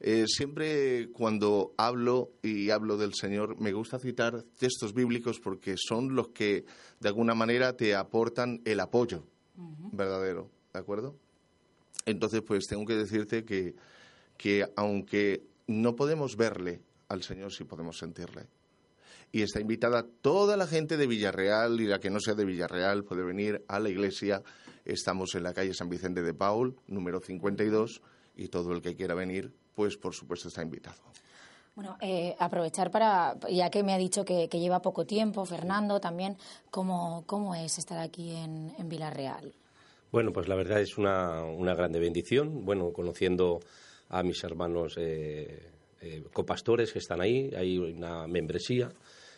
Eh, 0.00 0.26
siempre 0.26 1.10
cuando 1.12 1.74
hablo 1.76 2.30
y 2.42 2.70
hablo 2.70 2.96
del 2.96 3.14
Señor, 3.14 3.60
me 3.60 3.72
gusta 3.72 3.98
citar 3.98 4.42
textos 4.58 4.94
bíblicos 4.94 5.40
porque 5.40 5.74
son 5.76 6.14
los 6.14 6.28
que 6.28 6.64
de 7.00 7.08
alguna 7.08 7.34
manera 7.34 7.76
te 7.76 7.94
aportan 7.94 8.60
el 8.64 8.80
apoyo 8.80 9.24
verdadero, 9.92 10.50
¿de 10.72 10.78
acuerdo? 10.78 11.16
Entonces, 12.06 12.42
pues 12.42 12.66
tengo 12.66 12.84
que 12.84 12.94
decirte 12.96 13.44
que 13.44 13.74
que 14.42 14.66
aunque 14.74 15.46
no 15.68 15.94
podemos 15.94 16.36
verle 16.36 16.80
al 17.08 17.22
Señor, 17.22 17.52
sí 17.52 17.62
podemos 17.62 17.98
sentirle. 17.98 18.46
Y 19.30 19.42
está 19.42 19.60
invitada 19.60 20.04
toda 20.20 20.56
la 20.56 20.66
gente 20.66 20.96
de 20.96 21.06
Villarreal 21.06 21.80
y 21.80 21.86
la 21.86 22.00
que 22.00 22.10
no 22.10 22.18
sea 22.18 22.34
de 22.34 22.44
Villarreal 22.44 23.04
puede 23.04 23.22
venir 23.22 23.64
a 23.68 23.78
la 23.78 23.88
iglesia. 23.88 24.42
Estamos 24.84 25.36
en 25.36 25.44
la 25.44 25.54
calle 25.54 25.74
San 25.74 25.88
Vicente 25.88 26.22
de 26.22 26.34
Paul, 26.34 26.74
número 26.88 27.20
52, 27.20 28.02
y 28.36 28.48
todo 28.48 28.72
el 28.72 28.82
que 28.82 28.94
quiera 28.94 29.14
venir, 29.14 29.52
pues 29.74 29.96
por 29.96 30.14
supuesto 30.14 30.48
está 30.48 30.62
invitado. 30.62 31.00
Bueno, 31.74 31.96
eh, 32.02 32.36
aprovechar 32.38 32.90
para, 32.90 33.34
ya 33.50 33.70
que 33.70 33.82
me 33.82 33.94
ha 33.94 33.98
dicho 33.98 34.24
que, 34.24 34.46
lleva 34.48 34.82
poco 34.82 35.06
tiempo, 35.06 35.44
Fernando, 35.46 36.00
también, 36.00 36.36
¿cómo, 36.70 37.24
cómo 37.26 37.54
es 37.54 37.78
estar 37.78 37.98
aquí 37.98 38.30
en, 38.34 38.74
en 38.78 38.88
Villarreal? 38.90 39.54
Bueno, 40.10 40.32
pues 40.32 40.48
la 40.48 40.54
verdad 40.54 40.80
es 40.82 40.98
una, 40.98 41.42
una 41.42 41.74
grande 41.74 41.98
bendición. 41.98 42.66
Bueno, 42.66 42.92
conociendo 42.92 43.60
a 44.10 44.22
mis 44.22 44.44
hermanos 44.44 44.96
eh, 44.98 45.70
eh, 46.02 46.24
copastores 46.34 46.92
que 46.92 46.98
están 46.98 47.22
ahí, 47.22 47.50
hay 47.56 47.78
una 47.78 48.26
membresía 48.26 48.92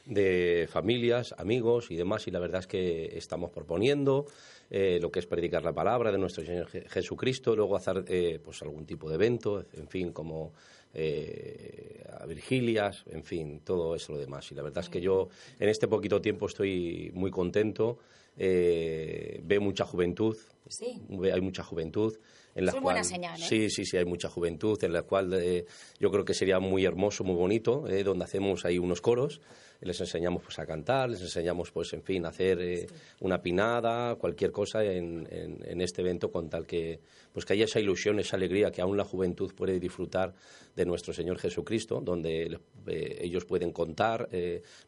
de 0.07 0.69
familias, 0.71 1.35
amigos 1.39 1.91
y 1.91 1.97
demás, 1.97 2.27
y 2.27 2.31
la 2.31 2.39
verdad 2.39 2.61
es 2.61 2.67
que 2.67 3.17
estamos 3.17 3.51
proponiendo 3.51 4.27
eh, 4.71 4.99
lo 5.01 5.11
que 5.11 5.21
es 5.21 5.27
predicar 5.27 5.63
la 5.63 5.73
palabra 5.73 6.13
de 6.13 6.19
nuestro 6.19 6.45
Señor 6.45 6.69
Jesucristo, 6.69 7.57
luego 7.57 7.77
hacer 7.77 8.05
pues 8.43 8.63
algún 8.63 8.87
tipo 8.87 9.09
de 9.09 9.15
evento, 9.15 9.65
en 9.73 9.89
fin, 9.89 10.13
como 10.13 10.53
a 10.95 12.27
Virgilias, 12.27 13.05
en 13.11 13.25
fin, 13.25 13.61
todo 13.65 13.97
eso 13.97 14.13
lo 14.13 14.19
demás. 14.19 14.51
Y 14.53 14.55
la 14.55 14.63
verdad 14.63 14.85
es 14.85 14.91
que 14.91 15.01
yo 15.01 15.29
en 15.59 15.69
este 15.69 15.89
poquito 15.89 16.21
tiempo 16.21 16.47
estoy 16.47 17.11
muy 17.15 17.31
contento, 17.31 17.99
veo 18.37 19.61
mucha 19.61 19.85
juventud, 19.85 20.37
sí. 20.69 21.01
hay 21.33 21.41
mucha 21.41 21.63
juventud 21.63 22.17
en 22.55 22.67
la 22.67 22.73
es 22.73 22.81
cual, 22.81 23.05
señal, 23.05 23.41
¿eh? 23.41 23.45
Sí, 23.45 23.69
sí, 23.69 23.85
sí, 23.85 23.97
hay 23.97 24.05
mucha 24.05 24.29
juventud, 24.29 24.83
en 24.85 24.93
la 24.93 25.03
cual 25.03 25.33
eh, 25.35 25.67
yo 25.99 26.11
creo 26.11 26.25
que 26.25 26.35
sería 26.35 26.61
muy 26.61 26.85
hermoso, 26.85 27.25
muy 27.25 27.35
bonito, 27.35 27.89
eh, 27.89 28.05
donde 28.05 28.25
hacemos 28.25 28.65
ahí 28.65 28.79
unos 28.79 29.01
coros, 29.01 29.41
les 29.81 30.01
enseñamos 30.01 30.43
pues 30.43 30.59
a 30.61 30.67
cantar, 30.67 31.11
les 31.11 31.21
enseñamos 31.21 31.71
pues 31.71 31.93
en 31.93 32.03
fin 32.03 32.25
a 32.25 32.29
hacer 32.29 32.61
eh, 32.63 32.87
una 33.21 33.43
pinada, 33.43 34.15
cualquier 34.15 34.51
cosa 34.53 34.83
en, 34.85 35.29
en, 35.31 35.81
este 35.81 36.01
evento 36.01 36.31
con 36.31 36.49
tal 36.49 36.65
que 36.65 37.01
pues 37.33 37.45
que 37.45 37.53
haya 37.53 37.65
esa 37.65 37.81
ilusión, 37.81 38.19
esa 38.19 38.37
alegría 38.37 38.71
que 38.71 38.81
aún 38.81 38.97
la 38.97 39.05
juventud 39.05 39.53
puede 39.55 39.79
disfrutar 39.81 40.33
de 40.75 40.87
nuestro 40.87 41.13
Señor 41.13 41.39
Jesucristo, 41.39 42.01
donde 42.01 42.59
ellos 42.87 43.45
pueden 43.45 43.73
contar 43.73 44.29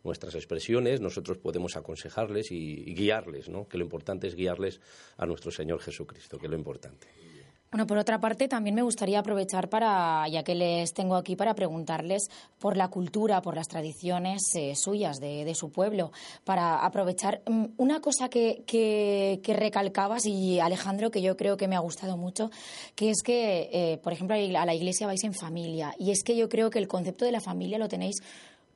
nuestras 0.04 0.35
expresiones, 0.37 1.00
nosotros 1.00 1.38
podemos 1.38 1.76
aconsejarles 1.76 2.52
y, 2.52 2.85
y 2.87 2.94
guiarles, 2.94 3.49
¿no? 3.49 3.68
Que 3.68 3.78
lo 3.78 3.85
importante 3.85 4.28
es 4.28 4.37
guiarles 4.37 4.80
a 5.16 5.26
nuestro 5.26 5.50
Señor 5.50 5.80
Jesucristo, 5.80 6.38
que 6.38 6.46
es 6.46 6.50
lo 6.50 6.56
importante. 6.56 7.08
Bueno, 7.70 7.87
por 7.88 7.99
otra 7.99 8.20
parte, 8.20 8.46
también 8.46 8.76
me 8.76 8.82
gustaría 8.82 9.18
aprovechar 9.18 9.68
para, 9.68 10.26
ya 10.28 10.44
que 10.44 10.54
les 10.54 10.94
tengo 10.94 11.16
aquí, 11.16 11.35
para 11.35 11.54
preguntarles 11.54 12.28
por 12.61 12.76
la 12.76 12.88
cultura, 12.88 13.42
por 13.42 13.56
las 13.56 13.66
tradiciones 13.66 14.40
eh, 14.54 14.75
suyas 14.76 15.18
de, 15.18 15.52
su 15.54 15.70
pueblo, 15.73 16.12
para 16.44 16.85
aprovechar 16.85 17.42
mm, 17.46 17.64
una 17.76 18.00
cosa 18.00 18.28
que, 18.28 18.62
que, 18.66 19.54
recalcabas 19.54 20.26
y 20.26 20.61
Alejandro, 20.61 21.11
que 21.11 21.23
yo 21.23 21.37
creo 21.37 21.56
que 21.56 21.66
me 21.66 21.75
ha 21.75 21.80
gustado 21.80 22.16
mucho, 22.16 22.50
que 22.94 23.11
es 23.11 23.23
que, 23.25 23.68
eh, 23.73 23.99
por 23.99 24.12
ejemplo, 24.12 24.37
a 24.37 24.66
la 24.66 24.75
iglesia 24.75 25.08
vais 25.08 25.25
en 25.25 25.35
familia 25.35 25.92
y 25.99 26.12
es 26.12 26.23
que 26.23 26.37
yo 26.37 26.49
creo 26.49 26.70
que 26.70 26.78
el 26.78 26.87
concepto 26.87 27.25
de 27.25 27.32
la 27.32 27.40
familia 27.40 27.78
lo 27.78 27.88
tenéis 27.88 28.16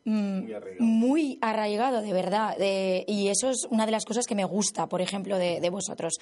mm, 0.05 0.81
muy, 0.81 1.39
arraigado. 1.41 2.03
de 2.03 2.13
verdad. 2.13 2.57
y 2.59 3.29
eso 3.29 3.51
es 3.51 3.69
una 3.71 3.87
de 3.87 3.93
las 3.93 4.05
cosas 4.05 4.27
que 4.27 4.35
me 4.35 4.45
gusta, 4.45 4.89
por 4.89 5.01
ejemplo, 5.01 5.39
de, 5.39 5.61
de 5.61 5.71
vosotros. 5.71 6.15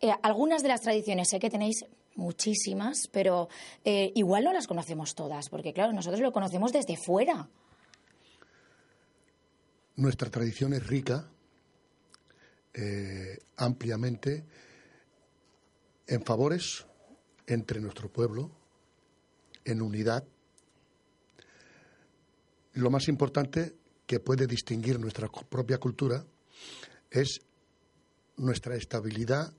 Eh, 0.00 0.12
algunas 0.22 0.62
de 0.62 0.68
las 0.68 0.80
tradiciones 0.80 1.28
sé 1.28 1.38
que 1.38 1.50
tenéis 1.50 1.84
muchísimas, 2.14 3.08
pero 3.12 3.48
eh, 3.84 4.12
igual 4.14 4.44
no 4.44 4.52
las 4.52 4.66
conocemos 4.66 5.14
todas, 5.14 5.48
porque 5.48 5.72
claro, 5.72 5.92
nosotros 5.92 6.20
lo 6.20 6.32
conocemos 6.32 6.72
desde 6.72 6.96
fuera. 6.96 7.48
Nuestra 9.96 10.30
tradición 10.30 10.72
es 10.72 10.86
rica, 10.86 11.28
eh, 12.72 13.38
ampliamente, 13.56 14.44
en 16.06 16.24
favores 16.24 16.86
entre 17.46 17.80
nuestro 17.80 18.08
pueblo, 18.08 18.50
en 19.64 19.82
unidad. 19.82 20.24
Lo 22.72 22.90
más 22.90 23.08
importante 23.08 23.74
que 24.06 24.20
puede 24.20 24.46
distinguir 24.46 24.98
nuestra 24.98 25.28
propia 25.28 25.78
cultura 25.78 26.24
es 27.10 27.40
nuestra 28.36 28.76
estabilidad 28.76 29.52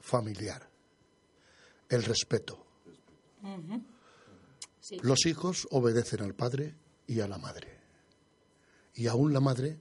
familiar, 0.00 0.68
el 1.88 2.02
respeto. 2.02 2.66
Los 5.02 5.26
hijos 5.26 5.68
obedecen 5.70 6.22
al 6.22 6.34
padre 6.34 6.74
y 7.06 7.20
a 7.20 7.28
la 7.28 7.38
madre. 7.38 7.78
Y 8.94 9.06
aún 9.06 9.32
la 9.32 9.40
madre, 9.40 9.78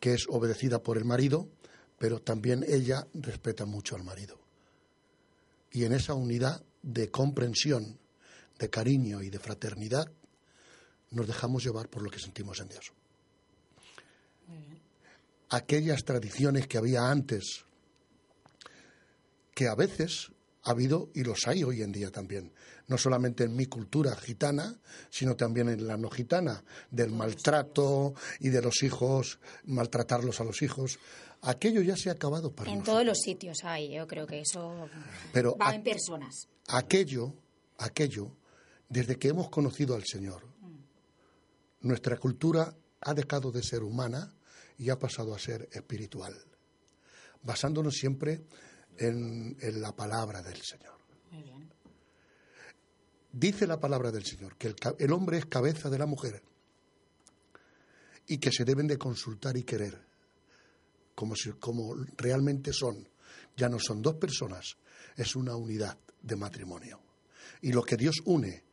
que 0.00 0.14
es 0.14 0.26
obedecida 0.28 0.82
por 0.82 0.96
el 0.96 1.04
marido, 1.04 1.48
pero 1.98 2.20
también 2.20 2.64
ella 2.66 3.06
respeta 3.14 3.64
mucho 3.64 3.96
al 3.96 4.04
marido. 4.04 4.38
Y 5.72 5.84
en 5.84 5.92
esa 5.92 6.14
unidad 6.14 6.62
de 6.82 7.10
comprensión, 7.10 7.98
de 8.58 8.70
cariño 8.70 9.22
y 9.22 9.30
de 9.30 9.38
fraternidad, 9.38 10.10
nos 11.10 11.26
dejamos 11.26 11.64
llevar 11.64 11.88
por 11.88 12.02
lo 12.02 12.10
que 12.10 12.18
sentimos 12.18 12.60
en 12.60 12.68
Dios. 12.68 12.92
Aquellas 15.50 16.04
tradiciones 16.04 16.66
que 16.66 16.78
había 16.78 17.10
antes, 17.10 17.65
que 19.56 19.68
a 19.68 19.74
veces 19.74 20.32
ha 20.64 20.72
habido 20.72 21.08
y 21.14 21.24
los 21.24 21.46
hay 21.48 21.64
hoy 21.64 21.80
en 21.80 21.90
día 21.92 22.10
también, 22.10 22.52
no 22.88 22.98
solamente 22.98 23.44
en 23.44 23.56
mi 23.56 23.64
cultura 23.66 24.14
gitana, 24.16 24.78
sino 25.08 25.34
también 25.34 25.70
en 25.70 25.86
la 25.86 25.96
no 25.96 26.10
gitana, 26.10 26.62
del 26.90 27.10
maltrato 27.10 28.12
y 28.40 28.50
de 28.50 28.60
los 28.60 28.82
hijos, 28.82 29.38
maltratarlos 29.64 30.42
a 30.42 30.44
los 30.44 30.60
hijos. 30.60 30.98
Aquello 31.40 31.80
ya 31.80 31.96
se 31.96 32.10
ha 32.10 32.12
acabado 32.12 32.52
para 32.52 32.70
En 32.70 32.78
nosotros. 32.80 32.94
todos 32.94 33.06
los 33.06 33.18
sitios 33.18 33.58
hay, 33.64 33.94
yo 33.94 34.06
creo 34.06 34.26
que 34.26 34.40
eso 34.40 34.88
Pero 35.32 35.56
va 35.56 35.70
a- 35.70 35.74
en 35.74 35.82
personas. 35.82 36.48
aquello, 36.68 37.32
aquello, 37.78 38.36
desde 38.90 39.16
que 39.16 39.28
hemos 39.28 39.48
conocido 39.48 39.94
al 39.94 40.04
Señor, 40.04 40.42
nuestra 41.80 42.18
cultura 42.18 42.74
ha 43.00 43.14
dejado 43.14 43.50
de 43.52 43.62
ser 43.62 43.82
humana 43.82 44.34
y 44.78 44.90
ha 44.90 44.98
pasado 44.98 45.34
a 45.34 45.38
ser 45.38 45.66
espiritual, 45.72 46.34
basándonos 47.42 47.94
siempre 47.94 48.42
en, 48.98 49.56
en 49.60 49.80
la 49.80 49.92
palabra 49.94 50.42
del 50.42 50.60
Señor. 50.62 50.94
Dice 53.32 53.66
la 53.66 53.78
palabra 53.78 54.10
del 54.10 54.24
Señor 54.24 54.56
que 54.56 54.68
el, 54.68 54.76
el 54.98 55.12
hombre 55.12 55.38
es 55.38 55.46
cabeza 55.46 55.90
de 55.90 55.98
la 55.98 56.06
mujer 56.06 56.42
y 58.26 58.38
que 58.38 58.50
se 58.50 58.64
deben 58.64 58.86
de 58.86 58.96
consultar 58.98 59.56
y 59.56 59.62
querer 59.62 60.00
como, 61.14 61.34
si- 61.36 61.52
como 61.52 61.94
realmente 62.16 62.72
son. 62.72 63.06
Ya 63.56 63.68
no 63.68 63.78
son 63.78 64.02
dos 64.02 64.14
personas, 64.16 64.76
es 65.16 65.34
una 65.36 65.54
unidad 65.56 65.98
de 66.22 66.36
matrimonio. 66.36 67.00
Y 67.62 67.72
lo 67.72 67.82
que 67.82 67.96
Dios 67.96 68.16
une, 68.24 68.64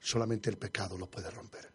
solamente 0.00 0.50
el 0.50 0.58
pecado 0.58 0.96
lo 0.98 1.08
puede 1.10 1.30
romper. 1.30 1.68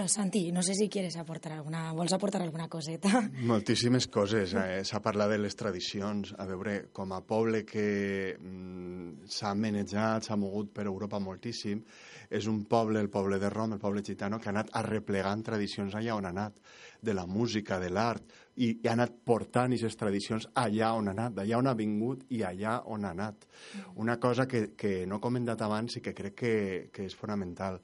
Bueno, 0.00 0.08
Santi, 0.08 0.50
no 0.50 0.62
sé 0.62 0.74
si 0.74 0.88
quieres 0.88 1.18
aportar 1.18 1.52
alguna, 1.52 1.92
vols 1.92 2.14
aportar 2.14 2.40
alguna 2.40 2.70
coseta. 2.72 3.20
Moltíssimes 3.44 4.06
coses. 4.08 4.54
Eh? 4.56 4.80
S'ha 4.88 5.02
parlat 5.04 5.28
de 5.34 5.36
les 5.42 5.52
tradicions. 5.60 6.32
A 6.40 6.46
veure, 6.48 6.86
com 6.96 7.12
a 7.12 7.20
poble 7.20 7.66
que 7.68 8.32
mm, 8.32 9.28
s'ha 9.28 9.52
manejat, 9.52 10.24
s'ha 10.24 10.40
mogut 10.40 10.72
per 10.72 10.86
Europa 10.88 11.20
moltíssim, 11.20 11.84
és 12.32 12.48
un 12.48 12.62
poble, 12.64 12.96
el 13.04 13.12
poble 13.12 13.36
de 13.42 13.50
Rom, 13.52 13.76
el 13.76 13.82
poble 13.82 14.00
gitano, 14.00 14.40
que 14.40 14.48
ha 14.48 14.54
anat 14.56 14.72
arreplegant 14.80 15.44
tradicions 15.44 15.92
allà 15.98 16.16
on 16.16 16.30
ha 16.30 16.32
anat, 16.32 16.56
de 17.02 17.12
la 17.12 17.26
música, 17.26 17.76
de 17.80 17.90
l'art, 17.92 18.24
i, 18.60 18.70
i 18.82 18.88
ha 18.88 18.92
anat 18.92 19.12
portant 19.24 19.72
aquestes 19.72 19.96
tradicions 19.98 20.46
allà 20.60 20.92
on 20.98 21.08
ha 21.08 21.14
anat, 21.14 21.36
d'allà 21.38 21.58
on 21.60 21.70
ha 21.70 21.76
vingut 21.76 22.26
i 22.36 22.42
allà 22.46 22.80
on 22.92 23.06
ha 23.06 23.12
anat. 23.14 23.46
Una 24.02 24.18
cosa 24.20 24.46
que, 24.48 24.70
que 24.76 25.06
no 25.08 25.18
he 25.18 25.24
comentat 25.24 25.62
abans 25.64 25.96
i 25.96 26.04
que 26.04 26.14
crec 26.16 26.36
que, 26.42 26.54
que 26.92 27.06
és 27.08 27.16
fonamental. 27.16 27.80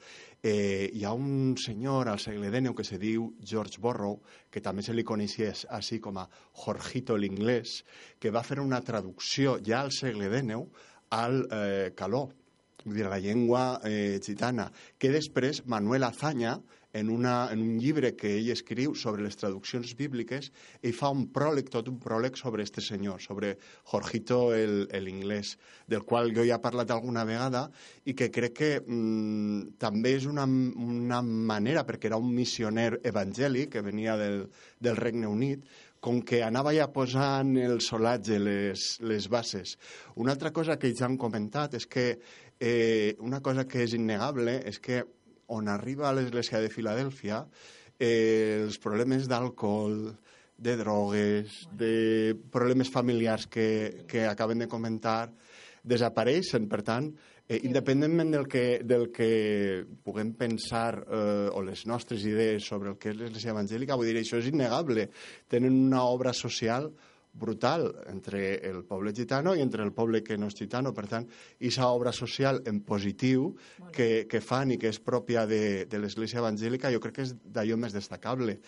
Eh, 0.47 0.93
hi 0.95 1.03
ha 1.03 1.11
un 1.11 1.57
senyor 1.59 2.07
al 2.07 2.21
segle 2.23 2.53
XIX 2.53 2.77
que 2.79 2.85
se 2.87 3.01
diu 3.03 3.25
George 3.43 3.81
Borrow, 3.83 4.21
que 4.53 4.61
també 4.63 4.85
se 4.87 4.95
li 4.95 5.03
coneixia 5.03 5.49
així 5.75 5.99
com 6.05 6.21
a 6.23 6.29
Jorgito 6.61 7.17
l'inglès, 7.19 7.81
que 8.23 8.31
va 8.31 8.45
fer 8.47 8.61
una 8.63 8.79
traducció 8.87 9.57
ja 9.67 9.81
al 9.81 9.91
segle 9.97 10.29
XIX 10.31 10.69
al 11.19 11.41
eh, 11.51 11.91
caló, 11.99 12.29
a 12.87 13.09
la 13.11 13.19
llengua 13.19 13.81
eh, 13.91 14.21
gitana, 14.23 14.69
que 15.03 15.11
després 15.11 15.65
Manuel 15.67 16.07
Azaña, 16.07 16.61
en, 16.97 17.11
una, 17.11 17.49
en 17.53 17.61
un 17.61 17.79
llibre 17.81 18.15
que 18.17 18.33
ell 18.39 18.51
escriu 18.55 18.95
sobre 18.97 19.25
les 19.27 19.37
traduccions 19.37 19.93
bíbliques, 19.99 20.51
ell 20.81 20.97
fa 20.97 21.11
un 21.13 21.27
pròleg, 21.35 21.69
tot 21.73 21.91
un 21.93 21.99
pròleg 22.01 22.39
sobre 22.41 22.65
este 22.65 22.81
senyor, 22.85 23.21
sobre 23.21 23.57
Jorgito 23.93 24.55
el, 24.55 24.87
el 24.91 25.11
del 25.87 26.05
qual 26.05 26.33
jo 26.35 26.45
ja 26.45 26.57
he 26.57 26.63
parlat 26.65 26.91
alguna 26.91 27.25
vegada 27.29 27.67
i 28.05 28.15
que 28.15 28.31
crec 28.33 28.55
que 28.57 28.71
mm, 28.81 29.77
també 29.79 30.17
és 30.17 30.27
una, 30.27 30.47
una 30.47 31.21
manera, 31.23 31.85
perquè 31.87 32.09
era 32.11 32.21
un 32.21 32.33
missioner 32.35 33.01
evangèlic 33.05 33.75
que 33.77 33.85
venia 33.85 34.17
del, 34.17 34.47
del 34.81 34.97
Regne 34.97 35.29
Unit, 35.29 35.67
com 36.01 36.21
que 36.23 36.43
anava 36.45 36.73
ja 36.77 36.87
posant 36.93 37.57
el 37.59 37.81
solatge, 37.83 38.39
les, 38.39 38.83
les 39.03 39.29
bases. 39.33 39.77
Una 40.23 40.37
altra 40.37 40.53
cosa 40.55 40.77
que 40.79 40.91
ells 40.91 41.03
han 41.03 41.17
comentat 41.19 41.75
és 41.81 41.87
que 41.91 42.07
eh, 42.61 43.17
una 43.19 43.41
cosa 43.43 43.67
que 43.67 43.83
és 43.85 43.97
innegable 43.97 44.61
és 44.69 44.79
que 44.81 45.03
on 45.53 45.69
arriba 45.69 46.09
a 46.09 46.15
l'església 46.17 46.61
de 46.61 46.71
Filadèlfia 46.73 47.45
eh, 47.99 48.63
els 48.65 48.79
problemes 48.83 49.29
d'alcohol, 49.29 50.15
de 50.57 50.77
drogues, 50.77 51.67
de 51.77 52.35
problemes 52.53 52.91
familiars 52.91 53.47
que, 53.47 54.05
que 54.09 54.25
acaben 54.27 54.63
de 54.65 54.69
comentar, 54.69 55.29
desapareixen. 55.85 56.69
Per 56.69 56.81
tant, 56.83 57.11
eh, 57.47 57.61
independentment 57.69 58.33
del 58.33 58.47
que, 58.49 58.65
del 58.85 59.11
que 59.15 59.85
puguem 60.05 60.33
pensar 60.39 60.97
eh, 61.05 61.49
o 61.53 61.63
les 61.63 61.85
nostres 61.87 62.25
idees 62.25 62.65
sobre 62.65 62.95
el 62.95 62.99
que 62.99 63.13
és 63.13 63.21
l'església 63.21 63.53
evangèlica, 63.55 63.99
vull 63.99 64.11
dir, 64.11 64.23
això 64.23 64.41
és 64.41 64.49
innegable. 64.51 65.11
Tenen 65.53 65.77
una 65.87 66.07
obra 66.09 66.33
social 66.37 66.91
brutal 67.37 67.87
entre 68.11 68.57
el 68.69 68.83
poble 68.89 69.13
gitano 69.15 69.55
i 69.55 69.63
entre 69.65 69.85
el 69.85 69.93
poble 69.93 70.23
que 70.25 70.39
no 70.41 70.49
és 70.51 70.57
gitano. 70.57 70.93
Per 70.97 71.07
tant, 71.11 71.29
aquesta 71.61 71.91
obra 71.93 72.13
social 72.17 72.63
en 72.67 72.81
positiu 72.87 73.53
que, 73.93 74.27
que 74.31 74.41
fan 74.41 74.75
i 74.75 74.81
que 74.81 74.91
és 74.93 75.03
pròpia 75.03 75.47
de, 75.51 75.85
de 75.91 76.01
l'Església 76.01 76.41
Evangèlica, 76.43 76.93
jo 76.95 77.03
crec 77.05 77.19
que 77.21 77.27
és 77.29 77.35
d'allò 77.37 77.79
més 77.81 77.97
destacable. 77.97 78.59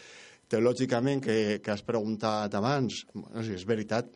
Teològicament, 0.49 1.21
que, 1.25 1.39
que 1.65 1.73
has 1.73 1.85
preguntat 1.85 2.55
abans, 2.57 3.03
bueno, 3.13 3.45
si 3.45 3.57
és 3.57 3.67
veritat, 3.69 4.15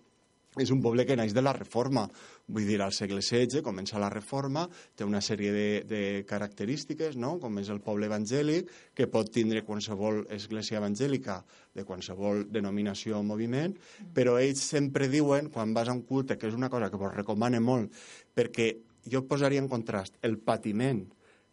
és 0.61 0.71
un 0.71 0.83
poble 0.85 1.07
que 1.09 1.17
naix 1.17 1.33
de 1.33 1.41
la 1.41 1.55
Reforma. 1.57 2.05
Vull 2.53 2.67
dir, 2.69 2.79
al 2.85 2.93
segle 2.93 3.23
XVI 3.23 3.63
comença 3.65 4.01
la 4.03 4.11
Reforma, 4.13 4.67
té 4.97 5.07
una 5.09 5.23
sèrie 5.25 5.53
de, 5.55 5.69
de 5.89 6.03
característiques, 6.29 7.17
no? 7.17 7.39
com 7.41 7.57
és 7.63 7.71
el 7.73 7.81
poble 7.85 8.11
evangèlic, 8.11 8.69
que 8.93 9.09
pot 9.09 9.31
tindre 9.33 9.65
qualsevol 9.65 10.27
església 10.35 10.81
evangèlica 10.83 11.41
de 11.73 11.87
qualsevol 11.89 12.45
denominació 12.53 13.21
o 13.21 13.25
moviment, 13.25 13.79
però 14.13 14.37
ells 14.43 14.67
sempre 14.75 15.09
diuen, 15.09 15.49
quan 15.55 15.73
vas 15.73 15.89
a 15.89 15.97
un 15.97 16.05
culte, 16.05 16.37
que 16.37 16.51
és 16.51 16.59
una 16.59 16.69
cosa 16.69 16.91
que 16.93 17.01
vos 17.01 17.15
recomane 17.17 17.63
molt, 17.63 17.97
perquè 18.37 18.75
jo 19.09 19.25
posaria 19.27 19.63
en 19.63 19.73
contrast 19.73 20.21
el 20.23 20.37
patiment 20.39 21.07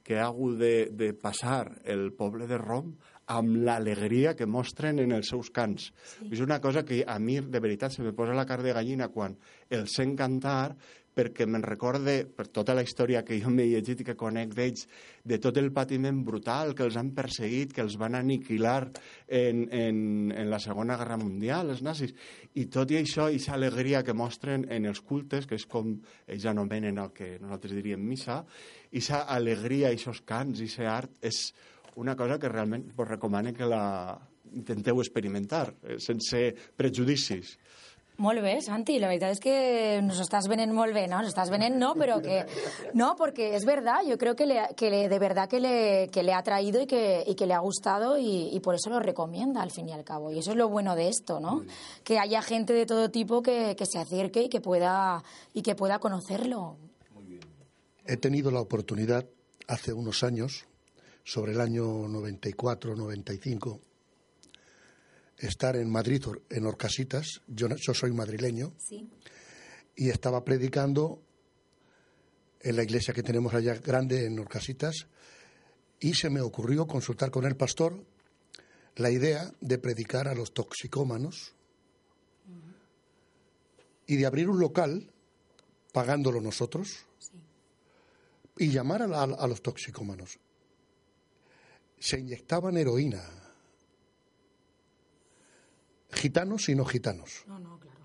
que 0.03 0.17
ha 0.17 0.25
hagut 0.25 0.57
de, 0.57 0.89
de 0.91 1.13
passar 1.13 1.69
el 1.85 2.11
poble 2.17 2.47
de 2.49 2.57
Rom 2.57 2.95
amb 3.29 3.59
l'alegria 3.65 4.35
que 4.35 4.49
mostren 4.49 4.99
en 5.03 5.13
els 5.15 5.29
seus 5.29 5.51
cants. 5.53 5.91
Sí. 6.15 6.31
És 6.33 6.41
una 6.45 6.59
cosa 6.61 6.83
que 6.85 7.03
a 7.05 7.19
mi, 7.21 7.39
de 7.39 7.61
veritat, 7.61 7.93
se 7.93 8.05
me 8.05 8.15
posa 8.17 8.37
la 8.37 8.47
carn 8.49 8.65
de 8.65 8.73
gallina 8.73 9.09
quan 9.13 9.37
el 9.69 9.85
sent 9.91 10.15
cantar, 10.17 10.73
perquè 11.19 11.45
me'n 11.49 11.63
recorde, 11.65 12.13
per 12.31 12.47
tota 12.53 12.75
la 12.77 12.83
història 12.85 13.23
que 13.27 13.37
jo 13.41 13.51
m'he 13.51 13.65
llegit 13.67 14.03
i 14.03 14.07
que 14.07 14.15
conec 14.19 14.53
d'ells, 14.55 14.85
de 15.27 15.39
tot 15.41 15.57
el 15.59 15.71
patiment 15.75 16.21
brutal 16.25 16.73
que 16.77 16.85
els 16.85 16.95
han 16.99 17.11
perseguit, 17.17 17.73
que 17.75 17.83
els 17.83 17.97
van 17.99 18.15
aniquilar 18.15 18.77
en, 19.27 19.65
en, 19.67 19.99
en 20.31 20.51
la 20.51 20.61
Segona 20.63 20.97
Guerra 20.99 21.19
Mundial, 21.19 21.73
els 21.73 21.83
nazis. 21.85 22.15
I 22.55 22.69
tot 22.71 22.93
i 22.93 22.99
això, 23.01 23.27
aquesta 23.27 23.57
alegria 23.57 24.03
que 24.05 24.15
mostren 24.15 24.65
en 24.71 24.87
els 24.89 25.01
cultes, 25.01 25.49
que 25.49 25.59
és 25.59 25.67
com 25.69 25.97
ells 26.27 26.47
anomenen 26.49 27.01
el 27.01 27.11
que 27.15 27.33
nosaltres 27.41 27.75
diríem 27.75 28.05
missa, 28.05 28.43
aquesta 28.89 29.25
alegria, 29.35 29.91
aquests 29.91 30.23
cants, 30.29 30.63
i 30.63 30.69
aquest 30.69 30.87
art, 30.87 31.19
és 31.25 31.49
una 31.95 32.15
cosa 32.15 32.39
que 32.39 32.49
realment 32.49 32.93
vos 32.95 33.07
recomano 33.07 33.53
que 33.53 33.65
la 33.65 34.19
intenteu 34.53 35.01
experimentar, 35.01 35.73
eh, 35.83 35.99
sense 35.99 36.53
prejudicis. 36.75 37.57
Molt 38.19 38.41
bé, 38.43 38.57
Santi, 38.59 38.97
la 38.99 39.07
veritat 39.07 39.31
és 39.31 39.39
que 39.39 39.53
nos 40.03 40.17
estás 40.19 40.49
venent 40.51 40.73
molt 40.75 40.91
bé, 40.91 41.05
¿no? 41.07 41.21
Nos 41.23 41.29
estás 41.31 41.47
venent, 41.49 41.77
no, 41.79 41.93
pero 41.95 42.17
que... 42.19 42.41
No, 42.93 43.15
porque 43.15 43.55
es 43.55 43.63
verdad, 43.63 44.01
yo 44.05 44.17
creo 44.17 44.35
que, 44.35 44.45
le, 44.45 44.59
que 44.75 44.89
le, 44.89 45.07
de 45.07 45.19
verdad 45.19 45.47
que 45.47 45.61
le, 45.61 46.09
que 46.11 46.21
le 46.21 46.33
ha 46.33 46.43
traído 46.43 46.81
y 46.81 46.85
que, 46.85 47.23
y 47.25 47.35
que 47.35 47.47
le 47.47 47.53
ha 47.53 47.59
gustado 47.59 48.17
y, 48.17 48.49
y 48.51 48.59
por 48.59 48.75
eso 48.75 48.89
lo 48.89 48.99
recomienda 48.99 49.61
al 49.61 49.71
fin 49.71 49.87
y 49.87 49.93
al 49.93 50.03
cabo. 50.03 50.33
Y 50.33 50.39
eso 50.39 50.51
es 50.51 50.57
lo 50.57 50.67
bueno 50.67 50.97
de 50.97 51.07
esto, 51.07 51.39
¿no? 51.39 51.63
Que 52.03 52.19
haya 52.19 52.41
gente 52.41 52.73
de 52.73 52.85
todo 52.85 53.09
tipo 53.09 53.41
que, 53.41 53.77
que 53.77 53.85
se 53.85 53.99
acerque 53.99 54.43
y 54.43 54.49
que 54.49 54.59
pueda, 54.59 55.23
y 55.53 55.61
que 55.61 55.75
pueda 55.75 55.99
conocerlo. 55.99 56.75
He 58.05 58.17
tenido 58.17 58.51
la 58.51 58.59
oportunidad 58.59 59.27
hace 59.65 59.93
unos 59.93 60.25
años, 60.25 60.65
sobre 61.31 61.51
el 61.51 61.61
año 61.61 61.85
94-95, 62.07 63.79
estar 65.37 65.75
en 65.75 65.87
Madrid, 65.91 66.23
en 66.49 66.65
Orcasitas. 66.65 67.41
Yo, 67.47 67.67
soy 67.93 68.11
madrileño 68.13 68.73
Sí. 68.79 69.07
y 69.95 70.09
estaba 70.09 70.43
predicando 70.43 71.21
en 72.61 72.75
la 72.75 72.81
iglesia 72.83 73.13
que 73.13 73.21
tenemos 73.21 73.53
allá 73.53 73.75
grande 73.75 74.25
en 74.25 74.39
Orcasitas 74.39 75.05
y 75.99 76.15
se 76.15 76.31
me 76.31 76.41
ocurrió 76.41 76.87
consultar 76.87 77.29
con 77.29 77.45
el 77.45 77.55
pastor 77.55 78.03
la 78.95 79.11
idea 79.11 79.53
de 79.61 79.77
predicar 79.77 80.27
a 80.27 80.33
los 80.33 80.51
toxicómanos 80.51 81.53
y 84.07 84.15
de 84.17 84.25
abrir 84.25 84.49
un 84.49 84.59
local 84.59 85.11
pagándolo 85.93 86.41
nosotros 86.41 87.05
y 88.57 88.71
llamar 88.71 89.03
a, 89.03 89.07
la- 89.07 89.21
a 89.23 89.47
los 89.47 89.61
toxicómanos. 89.61 90.39
Se 91.99 92.19
inyectaban 92.19 92.77
heroína. 92.77 93.23
Gitanos 96.11 96.69
y 96.69 96.75
no 96.75 96.85
gitanos. 96.85 97.43
No, 97.47 97.59
no, 97.59 97.79
claro. 97.79 97.99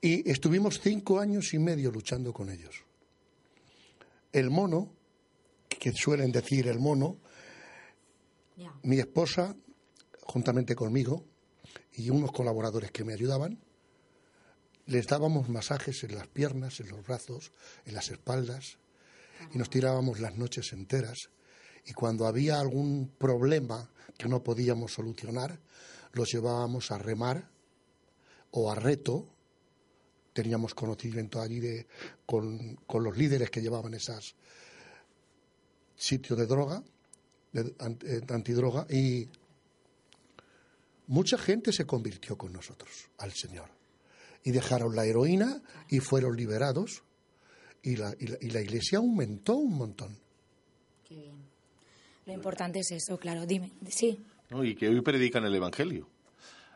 Y 0.00 0.30
estuvimos 0.30 0.80
cinco 0.80 1.18
años 1.18 1.52
y 1.54 1.58
medio 1.58 1.90
luchando 1.90 2.32
con 2.32 2.50
ellos. 2.50 2.84
El 4.32 4.50
mono, 4.50 4.92
que 5.68 5.92
suelen 5.92 6.30
decir 6.30 6.68
el 6.68 6.78
mono, 6.78 7.18
mi 8.82 8.98
esposa, 8.98 9.56
juntamente 10.22 10.76
conmigo, 10.76 11.24
y 11.92 12.10
unos 12.10 12.32
colaboradores 12.32 12.92
que 12.92 13.04
me 13.04 13.14
ayudaban, 13.14 13.58
les 14.86 15.06
dábamos 15.06 15.48
masajes 15.48 16.04
en 16.04 16.14
las 16.14 16.28
piernas, 16.28 16.80
en 16.80 16.88
los 16.88 17.04
brazos, 17.04 17.52
en 17.84 17.94
las 17.94 18.10
espaldas, 18.10 18.78
y 19.52 19.58
nos 19.58 19.70
tirábamos 19.70 20.20
las 20.20 20.36
noches 20.36 20.72
enteras. 20.72 21.30
Y 21.86 21.92
cuando 21.92 22.26
había 22.26 22.60
algún 22.60 23.12
problema 23.18 23.90
que 24.16 24.28
no 24.28 24.42
podíamos 24.42 24.92
solucionar, 24.92 25.60
los 26.12 26.30
llevábamos 26.32 26.90
a 26.90 26.98
remar 26.98 27.48
o 28.50 28.70
a 28.70 28.74
reto. 28.74 29.26
Teníamos 30.32 30.74
conocimiento 30.74 31.40
allí 31.40 31.60
de, 31.60 31.86
con, 32.26 32.76
con 32.86 33.02
los 33.02 33.16
líderes 33.16 33.50
que 33.50 33.60
llevaban 33.60 33.94
esos 33.94 34.34
sitios 35.96 36.38
de 36.38 36.46
droga, 36.46 36.82
de, 37.52 37.76
ant- 37.78 38.04
eh, 38.04 38.20
de 38.20 38.34
antidroga, 38.34 38.86
y 38.88 39.28
mucha 41.08 41.38
gente 41.38 41.72
se 41.72 41.86
convirtió 41.86 42.36
con 42.36 42.52
nosotros 42.52 43.08
al 43.18 43.32
Señor. 43.32 43.70
Y 44.44 44.52
dejaron 44.52 44.94
la 44.94 45.04
heroína 45.04 45.62
y 45.88 45.98
fueron 46.00 46.36
liberados. 46.36 47.02
Y 47.82 47.96
la, 47.96 48.14
y 48.18 48.26
la, 48.26 48.38
y 48.40 48.50
la 48.50 48.60
iglesia 48.60 48.98
aumentó 48.98 49.56
un 49.56 49.74
montón. 49.74 50.16
Qué 51.04 51.14
bien. 51.16 51.47
Lo 52.28 52.34
importante 52.34 52.80
es 52.80 52.90
eso, 52.92 53.16
claro. 53.18 53.46
Dime, 53.46 53.72
sí. 53.88 54.20
¿no? 54.50 54.62
y 54.62 54.74
que 54.74 54.88
hoy 54.88 55.00
predican 55.00 55.44
el 55.44 55.54
Evangelio. 55.54 56.08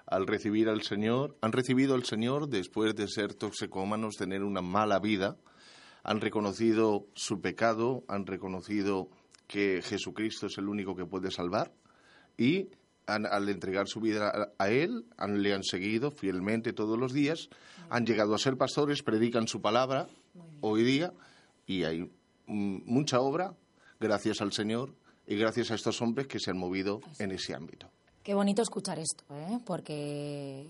Al 0.07 0.27
recibir 0.27 0.69
al 0.69 0.83
Señor, 0.83 1.37
han 1.41 1.53
recibido 1.53 1.95
al 1.95 2.05
Señor 2.05 2.49
después 2.49 2.95
de 2.95 3.07
ser 3.07 3.35
toxicómanos, 3.35 4.17
tener 4.17 4.43
una 4.43 4.61
mala 4.62 4.99
vida, 4.99 5.37
han 6.03 6.21
reconocido 6.21 7.07
su 7.15 7.41
pecado, 7.41 8.03
han 8.09 8.27
reconocido 8.27 9.09
que 9.47 9.81
Jesucristo 9.83 10.47
es 10.47 10.59
el 10.59 10.69
único 10.69 10.97
que 10.97 11.05
puede 11.07 11.31
salvar 11.31 11.73
y 12.37 12.69
han- 13.07 13.27
al 13.27 13.49
entregar 13.49 13.88
su 13.88 14.01
vida 14.01 14.29
a, 14.59 14.65
a 14.65 14.71
Él, 14.71 15.05
han- 15.19 15.43
le 15.43 15.53
han 15.55 15.62
seguido 15.65 16.11
fielmente 16.11 16.73
todos 16.73 16.99
los 16.99 17.12
días, 17.12 17.49
han 17.91 18.05
llegado 18.07 18.35
a 18.35 18.38
ser 18.38 18.57
pastores, 18.57 19.03
predican 19.03 19.47
su 19.49 19.61
palabra 19.61 20.09
hoy 20.62 20.83
día 20.83 21.12
y 21.67 21.85
hay 21.85 22.11
mucha 22.47 23.21
obra 23.21 23.55
gracias 24.01 24.41
al 24.41 24.53
Señor 24.53 24.95
y 25.26 25.37
gracias 25.37 25.70
a 25.70 25.74
estos 25.74 26.00
hombres 26.02 26.26
que 26.26 26.38
se 26.38 26.50
han 26.50 26.58
movido 26.58 27.00
en 27.18 27.32
ese 27.32 27.54
ámbito. 27.54 27.88
Qué 28.22 28.35
bonito 28.35 28.62
escuchar 28.62 28.98
esto, 28.98 29.24
¿eh? 29.35 29.58
porque 29.64 30.66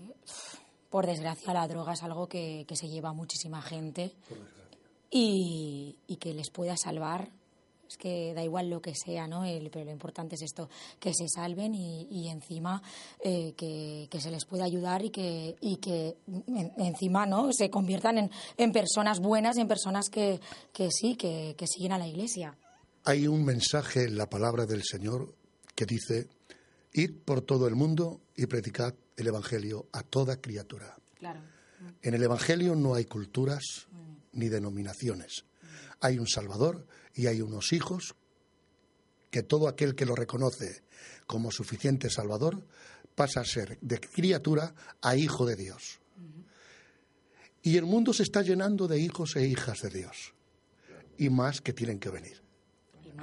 por 0.89 1.05
desgracia 1.05 1.53
la 1.53 1.67
droga 1.67 1.93
es 1.93 2.03
algo 2.03 2.27
que, 2.27 2.65
que 2.67 2.75
se 2.75 2.87
lleva 2.87 3.09
a 3.09 3.13
muchísima 3.13 3.61
gente 3.61 4.11
y, 5.11 5.97
y 6.07 6.15
que 6.17 6.33
les 6.33 6.49
pueda 6.49 6.75
salvar. 6.77 7.29
Es 7.87 7.97
que 7.97 8.33
da 8.33 8.43
igual 8.43 8.69
lo 8.71 8.81
que 8.81 8.95
sea, 8.95 9.27
¿no? 9.27 9.45
El- 9.45 9.69
pero 9.69 9.85
lo 9.85 9.91
importante 9.91 10.33
es 10.35 10.41
esto, 10.41 10.67
que 10.99 11.13
se 11.13 11.27
salven 11.27 11.75
y, 11.75 12.07
y 12.09 12.29
encima 12.29 12.81
eh, 13.23 13.53
que, 13.55 14.07
que 14.09 14.19
se 14.19 14.31
les 14.31 14.45
pueda 14.45 14.63
ayudar 14.63 15.03
y 15.05 15.11
que, 15.11 15.55
y 15.61 15.75
que 15.77 16.15
en- 16.47 16.71
encima 16.77 17.27
no 17.27 17.51
se 17.53 17.69
conviertan 17.69 18.17
en, 18.17 18.31
en 18.57 18.71
personas 18.71 19.19
buenas, 19.19 19.57
en 19.57 19.67
personas 19.67 20.09
que, 20.09 20.39
que 20.71 20.89
sí, 20.89 21.15
que, 21.15 21.53
que 21.55 21.67
siguen 21.67 21.91
a 21.91 21.99
la 21.99 22.07
iglesia. 22.07 22.57
Hay 23.05 23.27
un 23.27 23.43
mensaje 23.43 24.05
en 24.05 24.17
la 24.17 24.29
palabra 24.29 24.65
del 24.65 24.83
Señor 24.83 25.35
que 25.75 25.85
dice, 25.85 26.29
id 26.93 27.11
por 27.25 27.41
todo 27.41 27.67
el 27.67 27.75
mundo 27.75 28.21
y 28.35 28.45
predicad 28.45 28.93
el 29.17 29.27
Evangelio 29.27 29.87
a 29.91 30.03
toda 30.03 30.39
criatura. 30.39 30.95
Claro. 31.19 31.41
En 32.01 32.13
el 32.13 32.23
Evangelio 32.23 32.75
no 32.75 32.95
hay 32.95 33.05
culturas 33.05 33.87
ni 34.31 34.47
denominaciones. 34.47 35.43
Hay 35.99 36.17
un 36.17 36.27
Salvador 36.27 36.87
y 37.13 37.27
hay 37.27 37.41
unos 37.41 37.73
hijos 37.73 38.15
que 39.29 39.43
todo 39.43 39.67
aquel 39.67 39.95
que 39.95 40.05
lo 40.05 40.15
reconoce 40.15 40.83
como 41.27 41.51
suficiente 41.51 42.09
Salvador 42.09 42.65
pasa 43.15 43.41
a 43.41 43.45
ser 43.45 43.77
de 43.81 43.99
criatura 43.99 44.73
a 45.01 45.15
hijo 45.15 45.45
de 45.45 45.55
Dios. 45.55 45.99
Y 47.63 47.77
el 47.77 47.85
mundo 47.85 48.13
se 48.13 48.23
está 48.23 48.41
llenando 48.41 48.87
de 48.87 48.99
hijos 48.99 49.35
e 49.35 49.47
hijas 49.47 49.81
de 49.81 49.89
Dios. 49.89 50.33
Y 51.17 51.29
más 51.29 51.61
que 51.61 51.73
tienen 51.73 51.99
que 51.99 52.09
venir. 52.09 52.42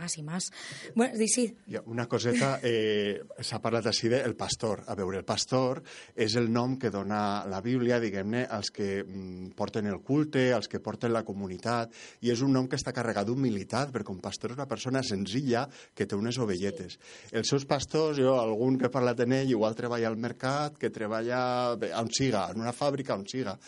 Más 0.01 0.17
y 0.17 0.23
más. 0.23 0.51
Bueno, 0.95 1.15
sí, 1.27 1.55
Una 1.85 2.07
coseta, 2.09 2.59
eh, 2.63 3.21
s'ha 3.45 3.59
parlat 3.61 3.85
així 3.91 4.09
de 4.09 4.23
el 4.25 4.33
pastor. 4.33 4.81
A 4.89 4.95
veure, 4.97 5.19
el 5.21 5.27
pastor 5.29 5.83
és 6.17 6.37
el 6.41 6.49
nom 6.53 6.79
que 6.81 6.89
dona 6.89 7.45
la 7.51 7.61
Bíblia, 7.61 7.99
diguem-ne, 8.01 8.47
als 8.49 8.71
que 8.73 9.03
mm, 9.05 9.53
porten 9.59 9.91
el 9.91 10.01
culte, 10.01 10.55
als 10.57 10.71
que 10.73 10.81
porten 10.81 11.13
la 11.13 11.23
comunitat, 11.27 11.93
i 12.25 12.33
és 12.33 12.41
un 12.41 12.55
nom 12.57 12.65
que 12.65 12.81
està 12.81 12.95
carregat 12.97 13.29
d'humilitat, 13.29 13.93
perquè 13.93 14.15
un 14.15 14.23
pastor 14.25 14.55
és 14.55 14.57
una 14.57 14.69
persona 14.71 15.05
senzilla 15.05 15.67
que 15.95 16.09
té 16.09 16.17
unes 16.17 16.41
ovelletes. 16.41 16.97
Els 17.31 17.53
seus 17.53 17.69
pastors, 17.69 18.17
jo, 18.25 18.39
algun 18.41 18.81
que 18.81 18.89
he 18.89 18.95
parlat 18.95 19.21
amb 19.21 19.37
ell, 19.43 19.53
igual 19.53 19.77
treballa 19.77 20.09
al 20.09 20.17
mercat, 20.17 20.81
que 20.81 20.89
treballa 20.89 21.77
on 22.01 22.09
siga, 22.09 22.49
en 22.55 22.65
una 22.65 22.73
fàbrica, 22.73 23.21
on 23.21 23.29
siga. 23.29 23.59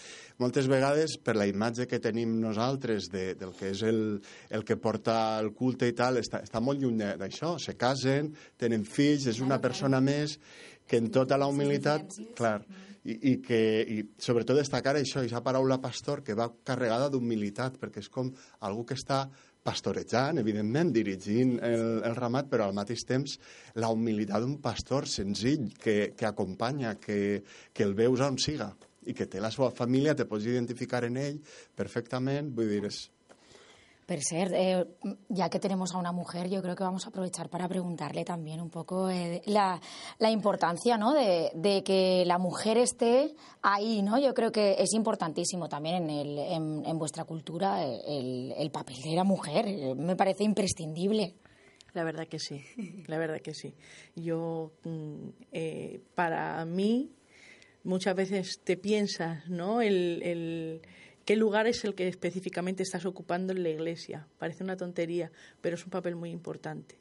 Moltes 0.40 0.66
vegades, 0.66 1.18
per 1.22 1.36
la 1.36 1.46
imatge 1.46 1.84
que 1.86 2.00
tenim 2.02 2.38
nosaltres 2.40 3.10
de, 3.12 3.34
del 3.38 3.52
que 3.58 3.68
és 3.74 3.82
el, 3.86 4.00
el 4.50 4.64
que 4.64 4.78
porta 4.80 5.38
el 5.38 5.52
culte 5.54 5.86
i 5.90 5.94
tal, 5.94 6.18
està, 6.22 6.42
està 6.46 6.62
molt 6.64 6.82
lluny 6.82 7.02
d'això. 7.20 7.56
Se 7.62 7.76
casen, 7.78 8.32
tenen 8.60 8.86
fills, 8.88 9.28
és 9.30 9.42
una 9.44 9.60
persona 9.62 10.00
més 10.00 10.38
que 10.88 11.02
en 11.02 11.12
tota 11.14 11.38
la 11.40 11.50
humilitat... 11.50 12.18
Clar, 12.38 12.60
i, 13.02 13.16
i 13.32 13.38
que 13.42 13.56
i 13.90 13.96
sobretot 14.22 14.58
destacar 14.58 14.94
això, 14.94 15.22
aquesta 15.22 15.42
paraula 15.42 15.80
pastor 15.82 16.22
que 16.22 16.36
va 16.38 16.52
carregada 16.62 17.08
d'humilitat, 17.10 17.80
perquè 17.80 18.02
és 18.02 18.10
com 18.12 18.30
algú 18.62 18.84
que 18.86 18.94
està 18.98 19.24
pastorejant, 19.62 20.40
evidentment, 20.42 20.90
dirigint 20.94 21.56
el, 21.62 21.84
el 22.06 22.16
ramat, 22.18 22.48
però 22.50 22.66
al 22.66 22.76
mateix 22.76 23.04
temps 23.06 23.36
la 23.78 23.92
humilitat 23.94 24.42
d'un 24.42 24.56
pastor 24.62 25.06
senzill 25.10 25.68
que, 25.78 26.12
que 26.18 26.26
acompanya, 26.26 26.96
que, 26.98 27.42
que 27.72 27.86
el 27.86 27.94
veus 27.98 28.22
on 28.26 28.38
siga 28.42 28.72
i 29.06 29.14
que 29.18 29.26
té 29.26 29.40
la 29.42 29.50
seva 29.50 29.70
família, 29.74 30.14
te 30.18 30.26
pots 30.30 30.46
identificar 30.46 31.02
en 31.06 31.18
ell 31.18 31.40
perfectament, 31.78 32.52
vull 32.54 32.70
dir, 32.70 32.84
és, 32.90 33.04
Per 34.06 34.20
cert, 34.20 34.52
eh, 34.52 34.84
ya 35.28 35.48
que 35.48 35.60
tenemos 35.60 35.94
a 35.94 35.98
una 35.98 36.10
mujer, 36.10 36.48
yo 36.50 36.60
creo 36.60 36.74
que 36.74 36.82
vamos 36.82 37.06
a 37.06 37.10
aprovechar 37.10 37.48
para 37.48 37.68
preguntarle 37.68 38.24
también 38.24 38.60
un 38.60 38.68
poco 38.68 39.08
eh, 39.08 39.42
la, 39.46 39.80
la 40.18 40.30
importancia 40.30 40.98
¿no? 40.98 41.14
de, 41.14 41.82
que 41.84 42.24
la 42.26 42.38
mujer 42.38 42.78
esté 42.78 43.34
ahí. 43.62 44.02
¿no? 44.02 44.18
Yo 44.18 44.34
creo 44.34 44.50
que 44.50 44.74
es 44.78 44.92
importantísimo 44.92 45.68
también 45.68 46.10
en, 46.10 46.10
el, 46.10 46.38
en, 46.84 46.98
vuestra 46.98 47.24
cultura 47.24 47.84
el, 47.84 48.52
el 48.58 48.70
papel 48.70 48.96
de 49.02 49.14
la 49.14 49.24
mujer. 49.24 49.66
Me 49.96 50.16
parece 50.16 50.42
imprescindible. 50.42 51.36
La 51.94 52.04
verdad 52.04 52.26
que 52.26 52.38
sí, 52.38 52.64
la 53.06 53.18
verdad 53.18 53.40
que 53.40 53.54
sí. 53.54 53.74
Yo, 54.16 54.72
mm, 54.84 55.28
eh, 55.52 56.00
para 56.14 56.64
mí, 56.64 57.12
muchas 57.84 58.16
veces 58.16 58.60
te 58.64 58.76
piensas, 58.76 59.46
¿no? 59.48 59.80
El- 59.80 60.82
qué 61.24 61.36
lugar 61.36 61.66
es 61.66 61.84
el 61.84 61.94
que 61.94 62.08
específicamente 62.08 62.82
estás 62.82 63.04
ocupando 63.06 63.52
en 63.52 63.62
la 63.62 63.68
iglesia. 63.70 64.26
Parece 64.38 64.64
una 64.64 64.76
tontería, 64.76 65.30
pero 65.60 65.76
es 65.76 65.84
un 65.84 65.90
papel 65.90 66.16
muy 66.16 66.30
importante. 66.30 66.96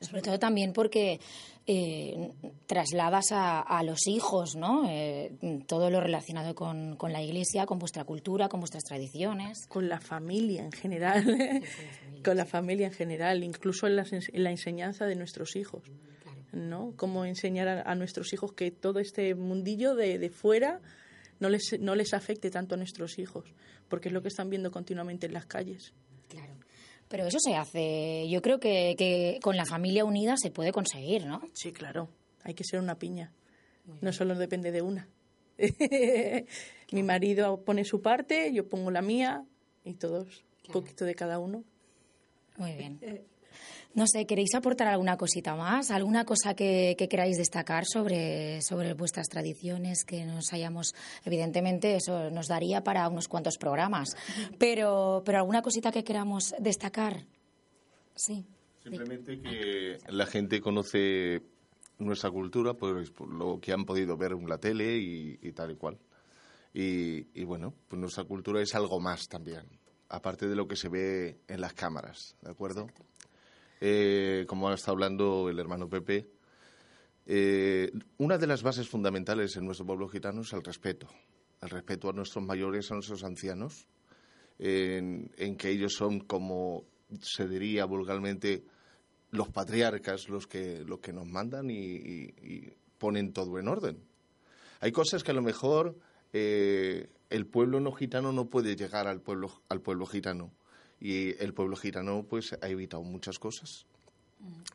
Sobre 0.00 0.22
todo 0.22 0.38
también 0.38 0.72
porque 0.72 1.20
eh, 1.66 2.30
trasladas 2.66 3.32
a, 3.32 3.60
a 3.60 3.82
los 3.82 4.06
hijos 4.06 4.56
¿no? 4.56 4.88
Eh, 4.88 5.30
todo 5.66 5.90
lo 5.90 6.00
relacionado 6.00 6.54
con, 6.54 6.96
con 6.96 7.12
la 7.12 7.22
iglesia, 7.22 7.66
con 7.66 7.78
vuestra 7.78 8.04
cultura, 8.04 8.48
con 8.48 8.60
vuestras 8.60 8.82
tradiciones. 8.84 9.66
Con 9.68 9.90
la 9.90 10.00
familia 10.00 10.64
en 10.64 10.72
general, 10.72 11.62
con 12.24 12.36
la 12.38 12.46
familia 12.46 12.86
en 12.86 12.94
general, 12.94 13.44
incluso 13.44 13.86
en, 13.88 13.96
ens- 13.98 14.30
en 14.32 14.42
la 14.42 14.50
enseñanza 14.50 15.04
de 15.04 15.16
nuestros 15.16 15.54
hijos. 15.54 15.82
¿no? 16.52 16.94
Cómo 16.96 17.26
enseñar 17.26 17.68
a, 17.68 17.82
a 17.82 17.94
nuestros 17.94 18.32
hijos 18.32 18.54
que 18.54 18.70
todo 18.70 19.00
este 19.00 19.34
mundillo 19.34 19.94
de, 19.94 20.18
de 20.18 20.30
fuera 20.30 20.80
no 21.40 21.48
les, 21.48 21.80
no 21.80 21.94
les 21.94 22.14
afecte 22.14 22.50
tanto 22.50 22.74
a 22.74 22.78
nuestros 22.78 23.18
hijos, 23.18 23.52
porque 23.88 24.08
es 24.08 24.14
lo 24.14 24.22
que 24.22 24.28
están 24.28 24.48
viendo 24.48 24.70
continuamente 24.70 25.26
en 25.26 25.34
las 25.34 25.46
calles. 25.46 25.92
Claro. 26.28 26.54
Pero 27.08 27.26
eso 27.26 27.38
se 27.40 27.56
hace, 27.56 28.28
yo 28.28 28.40
creo 28.40 28.60
que, 28.60 28.94
que 28.96 29.40
con 29.42 29.56
la 29.56 29.64
familia 29.64 30.04
unida 30.04 30.36
se 30.36 30.50
puede 30.50 30.70
conseguir, 30.70 31.26
¿no? 31.26 31.42
Sí, 31.54 31.72
claro, 31.72 32.08
hay 32.44 32.54
que 32.54 32.62
ser 32.62 32.78
una 32.78 32.98
piña. 32.98 33.32
No 34.00 34.12
solo 34.12 34.36
depende 34.36 34.70
de 34.70 34.82
una. 34.82 35.08
Mi 36.92 37.02
marido 37.02 37.64
pone 37.64 37.84
su 37.84 38.00
parte, 38.00 38.52
yo 38.52 38.68
pongo 38.68 38.92
la 38.92 39.02
mía 39.02 39.44
y 39.84 39.94
todos, 39.94 40.44
un 40.68 40.72
poquito 40.72 41.04
de 41.04 41.14
cada 41.16 41.40
uno. 41.40 41.64
Muy 42.56 42.74
bien. 42.74 43.00
No 43.92 44.06
sé, 44.06 44.24
¿queréis 44.24 44.54
aportar 44.54 44.86
alguna 44.86 45.16
cosita 45.16 45.56
más? 45.56 45.90
¿Alguna 45.90 46.24
cosa 46.24 46.54
que, 46.54 46.94
que 46.96 47.08
queráis 47.08 47.36
destacar 47.36 47.84
sobre, 47.86 48.62
sobre 48.62 48.94
vuestras 48.94 49.28
tradiciones 49.28 50.04
que 50.04 50.24
nos 50.24 50.52
hayamos... 50.52 50.94
Evidentemente 51.24 51.96
eso 51.96 52.30
nos 52.30 52.46
daría 52.46 52.84
para 52.84 53.08
unos 53.08 53.26
cuantos 53.26 53.58
programas, 53.58 54.10
pero, 54.58 55.22
pero 55.24 55.38
alguna 55.38 55.62
cosita 55.62 55.90
que 55.90 56.04
queramos 56.04 56.54
destacar. 56.60 57.26
Sí. 58.14 58.44
Simplemente 58.82 59.40
que 59.40 59.98
la 60.08 60.26
gente 60.26 60.60
conoce 60.60 61.42
nuestra 61.98 62.30
cultura 62.30 62.74
pues, 62.74 63.10
por 63.10 63.28
lo 63.28 63.60
que 63.60 63.72
han 63.72 63.84
podido 63.84 64.16
ver 64.16 64.32
en 64.32 64.48
la 64.48 64.58
tele 64.58 64.96
y, 64.96 65.52
tal 65.52 65.72
y 65.72 65.76
cual. 65.76 65.98
Y, 66.72 67.44
bueno, 67.44 67.74
pues 67.88 68.00
nuestra 68.00 68.24
cultura 68.24 68.62
es 68.62 68.74
algo 68.74 69.00
más 69.00 69.28
también, 69.28 69.64
aparte 70.08 70.48
de 70.48 70.56
lo 70.56 70.68
que 70.68 70.76
se 70.76 70.88
ve 70.88 71.40
en 71.48 71.60
las 71.60 71.74
cámaras, 71.74 72.36
¿de 72.42 72.50
acuerdo? 72.50 72.86
Eh, 73.80 74.44
como 74.46 74.70
estado 74.72 74.92
hablando 74.92 75.48
el 75.48 75.58
hermano 75.58 75.88
Pepe, 75.88 76.28
eh, 77.24 77.90
una 78.18 78.36
de 78.36 78.46
las 78.46 78.62
bases 78.62 78.88
fundamentales 78.88 79.56
en 79.56 79.64
nuestro 79.64 79.86
pueblo 79.86 80.06
gitano 80.08 80.42
es 80.42 80.52
el 80.52 80.62
respeto, 80.62 81.08
el 81.62 81.70
respeto 81.70 82.10
a 82.10 82.12
nuestros 82.12 82.44
mayores, 82.44 82.90
a 82.90 82.94
nuestros 82.94 83.24
ancianos, 83.24 83.86
en, 84.58 85.30
que 85.56 85.70
ellos 85.70 85.94
son 85.94 86.20
como 86.20 86.84
se 87.22 87.48
diría 87.48 87.86
vulgarmente 87.86 88.62
los 89.30 89.48
patriarcas 89.48 90.28
los 90.28 90.46
que, 90.46 90.84
los 90.84 91.00
que 91.00 91.14
nos 91.14 91.26
mandan 91.26 91.70
y, 91.70 92.74
ponen 92.98 93.32
todo 93.32 93.58
en 93.58 93.68
orden. 93.68 93.96
Hay 94.80 94.92
cosas 94.92 95.24
que 95.24 95.30
a 95.30 95.34
lo 95.34 95.40
mejor 95.40 95.96
eh, 96.34 97.08
el 97.30 97.46
pueblo 97.46 97.80
no 97.80 97.92
gitano 97.92 98.30
no 98.30 98.50
puede 98.50 98.76
llegar 98.76 99.06
al 99.06 99.22
pueblo, 99.22 99.62
al 99.70 99.80
pueblo 99.80 100.04
gitano 100.04 100.52
y 101.00 101.30
el 101.42 101.54
pueblo 101.54 101.76
gitano 101.76 102.24
pues 102.28 102.56
ha 102.60 102.68
evitado 102.68 103.02
muchas 103.02 103.38
cosas. 103.38 103.86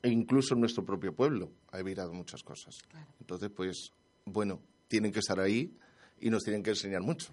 E 0.01 0.09
incluso 0.09 0.55
nuestro 0.55 0.83
propio 0.83 1.13
pueblo 1.13 1.49
ha 1.71 1.79
evitado 1.79 2.13
muchas 2.13 2.43
cosas. 2.43 2.77
Entonces, 3.19 3.49
pues, 3.55 3.91
bueno, 4.25 4.59
tienen 4.88 5.11
que 5.11 5.19
estar 5.19 5.39
ahí 5.39 5.71
y 6.19 6.29
nos 6.29 6.43
tienen 6.43 6.61
que 6.61 6.71
enseñar 6.71 7.01
mucho. 7.01 7.31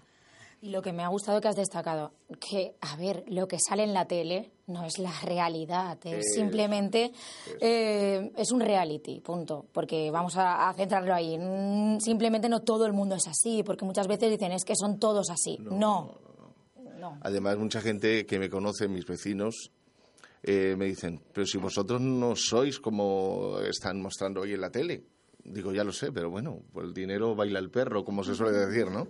Y 0.61 0.69
lo 0.69 0.81
que 0.81 0.93
me 0.93 1.03
ha 1.03 1.09
gustado 1.09 1.41
que 1.41 1.49
has 1.49 1.57
destacado, 1.57 2.13
que, 2.39 2.75
a 2.79 2.95
ver, 2.95 3.25
lo 3.27 3.49
que 3.49 3.57
sale 3.59 3.83
en 3.83 3.93
la 3.93 4.05
tele 4.05 4.49
no 4.67 4.85
es 4.85 4.97
la 4.97 5.11
realidad, 5.21 5.97
es 6.05 6.35
simplemente 6.35 7.11
eh, 7.59 8.31
es 8.37 8.49
un 8.49 8.61
reality, 8.61 9.19
punto. 9.19 9.65
Porque 9.73 10.09
vamos 10.09 10.35
a, 10.37 10.73
centrarlo 10.73 11.13
ahí. 11.13 11.37
Mm, 11.37 11.99
simplemente 11.99 12.47
no 12.47 12.61
todo 12.61 12.85
el 12.85 12.93
mundo 12.93 13.15
es 13.15 13.27
así, 13.27 13.61
porque 13.63 13.83
muchas 13.83 14.07
veces 14.07 14.31
dicen 14.31 14.53
es 14.53 14.63
que 14.63 14.75
son 14.77 14.99
todos 14.99 15.29
así. 15.29 15.57
No. 15.59 15.77
no, 15.77 16.17
Además, 17.21 17.57
mucha 17.57 17.81
gente 17.81 18.25
que 18.25 18.39
me 18.39 18.49
conoce, 18.49 18.87
mis 18.87 19.05
vecinos, 19.05 19.71
eh, 20.43 20.75
me 20.77 20.85
dicen, 20.85 21.21
pero 21.33 21.45
si 21.45 21.57
vosotros 21.57 22.01
no 22.01 22.35
sois 22.35 22.79
como 22.79 23.59
están 23.61 24.01
mostrando 24.01 24.41
hoy 24.41 24.53
en 24.53 24.61
la 24.61 24.69
tele. 24.69 25.03
Digo, 25.45 25.73
ya 25.73 25.83
lo 25.83 25.91
sé, 25.91 26.11
pero 26.11 26.29
bueno, 26.29 26.61
pues 26.71 26.87
el 26.87 26.93
dinero 26.93 27.35
baila 27.35 27.59
el 27.59 27.69
perro, 27.69 28.05
como 28.05 28.23
se 28.23 28.33
suele 28.33 28.57
decir, 28.59 28.89
¿no? 28.89 29.07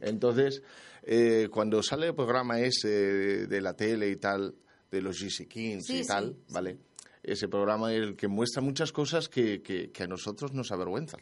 Entonces, 0.00 0.62
eh, 1.02 1.48
cuando 1.50 1.82
sale 1.82 2.08
el 2.08 2.14
programa 2.14 2.60
ese 2.60 3.46
de, 3.46 3.60
la 3.60 3.74
tele 3.74 4.10
y 4.10 4.16
tal, 4.16 4.54
de 4.90 5.00
los 5.00 5.20
GC 5.20 5.46
Kings 5.46 5.88
y 5.90 6.04
tal, 6.04 6.36
¿vale? 6.50 6.78
Ese 7.22 7.48
programa 7.48 7.92
es 7.92 8.00
el 8.00 8.16
que 8.16 8.28
muestra 8.28 8.62
muchas 8.62 8.92
cosas 8.92 9.28
que, 9.28 9.62
que, 9.62 10.02
a 10.02 10.06
nosotros 10.06 10.52
nos 10.52 10.72
avergüenzan. 10.72 11.20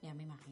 Ya 0.00 0.14
me 0.14 0.22
imagino. 0.22 0.51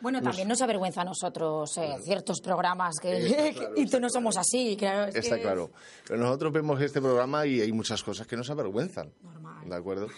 Bueno, 0.00 0.22
también 0.22 0.48
nos 0.48 0.60
avergüenza 0.62 1.02
a 1.02 1.04
nosotros 1.04 1.76
eh, 1.78 1.96
ciertos 2.02 2.40
programas 2.40 2.96
que 3.00 3.54
y 3.76 3.86
tú 3.86 4.00
no 4.00 4.08
somos 4.08 4.36
así, 4.36 4.76
claro. 4.76 5.10
está 5.12 5.38
claro. 5.38 5.70
Pero 6.06 6.20
nosotros 6.20 6.52
vemos 6.52 6.80
este 6.80 7.00
programa 7.00 7.46
y 7.46 7.60
hay 7.60 7.72
muchas 7.72 8.02
cosas 8.02 8.26
que 8.26 8.36
nos 8.36 8.48
avergüenzan. 8.50 9.12
Normal. 9.22 9.68
¿De 9.68 9.74
acuerdo? 9.74 10.08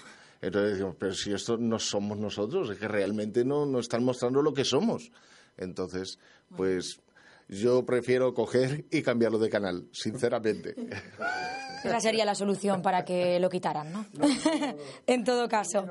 Entonces 0.43 0.73
decimos, 0.73 0.97
pero 0.99 1.15
si 1.15 1.33
esto 1.33 1.57
no 1.59 1.79
somos 1.79 2.19
nosotros, 2.19 2.71
es 2.71 2.79
que 2.79 2.89
realmente 2.89 3.45
no, 3.45 3.67
no 3.67 3.79
están 3.79 4.05
mostrando 4.05 4.43
lo 4.43 4.55
que 4.55 4.65
somos. 4.65 5.11
Entonces, 5.57 6.19
pues 6.57 7.01
yo 7.49 7.85
prefiero 7.85 8.33
coger 8.33 8.87
y 8.91 9.03
cambiarlo 9.03 9.39
de 9.39 9.51
canal, 9.51 9.89
sinceramente. 9.93 10.75
Esa 11.85 12.01
sería 12.01 12.25
la 12.25 12.35
solución 12.35 12.83
para 12.83 13.05
que 13.05 13.39
lo 13.41 13.49
quitaran, 13.49 13.93
¿no? 13.93 14.07
en 15.07 15.25
todo 15.25 15.49
caso. 15.49 15.87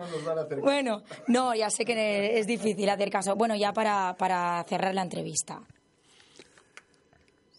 bueno, 0.62 1.04
no, 1.28 1.56
ya 1.56 1.70
sé 1.70 1.86
que 1.86 2.40
es 2.40 2.46
difícil 2.46 2.90
hacer 2.90 3.10
caso. 3.10 3.36
Bueno, 3.36 3.56
ya 3.56 3.74
para, 3.74 4.16
para 4.18 4.64
cerrar 4.68 4.94
la 4.94 5.02
entrevista. 5.02 5.62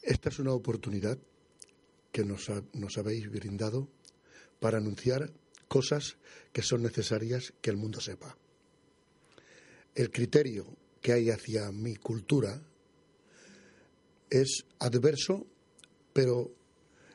Esta 0.03 0.29
es 0.29 0.39
una 0.39 0.53
oportunidad 0.53 1.19
que 2.13 2.25
nos, 2.25 2.51
nos 2.73 2.99
habéis 2.99 3.31
brindado 3.31 3.89
para 4.59 4.79
anunciar 4.79 5.33
cosas 5.69 6.17
que 6.53 6.63
son 6.63 6.83
necesarias 6.83 7.53
que 7.61 7.71
el 7.71 7.77
mundo 7.77 8.01
sepa. 8.01 8.37
El 9.95 10.11
criterio 10.11 10.67
que 11.01 11.13
hay 11.13 11.31
hacia 11.31 11.71
mi 11.73 11.97
cultura 11.97 12.61
es 14.29 14.65
adverso, 14.79 15.47
pero 16.13 16.53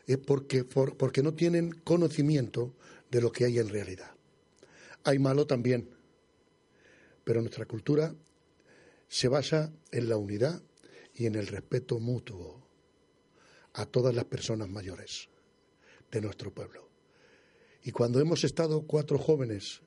es 0.06 0.18
porque, 0.18 0.64
porque 0.64 1.24
no 1.24 1.34
tienen 1.34 1.72
conocimiento 1.72 2.74
de 3.12 3.22
lo 3.22 3.32
que 3.32 3.46
hay 3.46 3.60
en 3.60 3.70
realidad. 3.70 4.12
Hay 5.04 5.20
malo 5.20 5.48
también, 5.48 5.90
pero 7.24 7.42
nuestra 7.42 7.66
cultura 7.66 8.16
se 9.08 9.28
basa 9.28 9.72
en 9.92 10.10
la 10.10 10.18
unidad 10.18 10.62
y 11.14 11.26
en 11.26 11.36
el 11.36 11.48
respeto 11.48 12.00
mutuo 12.00 12.68
a 13.74 13.86
todas 13.86 14.16
las 14.16 14.26
personas 14.26 14.70
mayores 14.70 15.30
de 16.12 16.22
nuestro 16.22 16.54
pueblo. 16.54 16.90
Y 17.84 17.92
cuando 17.92 18.20
hemos 18.20 18.44
estado 18.44 18.82
cuatro 18.84 19.18
jóvenes 19.18 19.82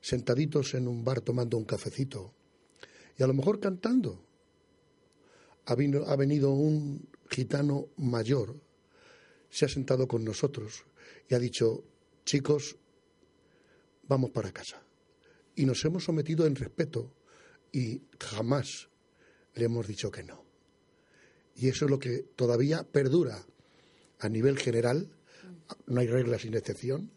sentaditos 0.00 0.74
en 0.74 0.88
un 0.88 1.04
bar 1.04 1.20
tomando 1.20 1.56
un 1.58 1.64
cafecito 1.64 2.32
y 3.18 3.22
a 3.22 3.26
lo 3.26 3.34
mejor 3.34 3.60
cantando, 3.60 4.26
ha, 5.66 5.74
venido 6.16 6.52
un 6.52 7.08
gitano 7.28 7.88
mayor, 7.96 8.54
se 9.50 9.64
ha 9.64 9.68
sentado 9.68 10.06
con 10.06 10.24
nosotros 10.24 10.84
y 11.28 11.34
ha 11.34 11.38
dicho, 11.38 11.84
chicos, 12.24 12.76
vamos 14.08 14.30
para 14.30 14.52
casa. 14.52 14.82
Y 15.54 15.64
nos 15.66 15.84
hemos 15.84 16.04
sometido 16.04 16.46
en 16.46 16.54
respeto 16.54 17.12
y 17.72 18.02
jamás 18.20 18.88
le 19.54 19.64
hemos 19.64 19.86
dicho 19.86 20.10
que 20.10 20.22
no. 20.22 20.44
Y 21.54 21.68
eso 21.68 21.86
es 21.86 21.90
lo 21.90 21.98
que 21.98 22.18
todavía 22.36 22.84
perdura 22.84 23.44
a 24.18 24.28
nivel 24.28 24.58
general. 24.58 25.10
No 25.86 26.00
hay 26.00 26.06
reglas 26.06 26.42
sin 26.42 26.54
excepción 26.54 27.10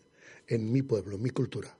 en 0.47 0.71
mi 0.71 0.81
pueblo, 0.81 1.17
en 1.17 1.21
mi 1.21 1.29
cultura. 1.29 1.77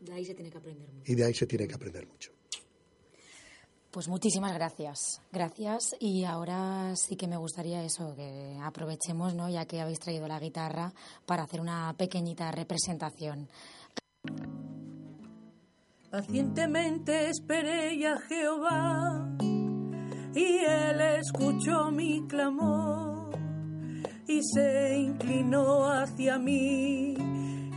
De 0.00 0.12
ahí 0.12 0.24
se 0.24 0.34
tiene 0.34 0.50
que 0.50 0.58
aprender 0.58 0.86
mucho. 0.88 1.10
Y 1.10 1.14
de 1.14 1.24
ahí 1.24 1.34
se 1.34 1.46
tiene 1.46 1.66
que 1.66 1.74
aprender 1.74 2.06
mucho. 2.06 2.32
Pues 3.94 4.08
muchísimas 4.08 4.52
gracias, 4.52 5.22
gracias. 5.30 5.94
Y 6.00 6.24
ahora 6.24 6.96
sí 6.96 7.14
que 7.14 7.28
me 7.28 7.36
gustaría 7.36 7.80
eso, 7.84 8.16
que 8.16 8.58
aprovechemos, 8.60 9.36
¿no? 9.36 9.48
ya 9.48 9.66
que 9.66 9.80
habéis 9.80 10.00
traído 10.00 10.26
la 10.26 10.40
guitarra, 10.40 10.92
para 11.24 11.44
hacer 11.44 11.60
una 11.60 11.94
pequeñita 11.96 12.50
representación. 12.50 13.48
Pacientemente 16.10 17.28
esperé 17.28 18.04
a 18.08 18.18
Jehová 18.18 19.28
y 20.34 20.58
él 20.58 21.00
escuchó 21.20 21.92
mi 21.92 22.26
clamor 22.26 23.30
y 24.26 24.40
se 24.42 24.98
inclinó 24.98 25.88
hacia 25.88 26.36
mí 26.36 27.14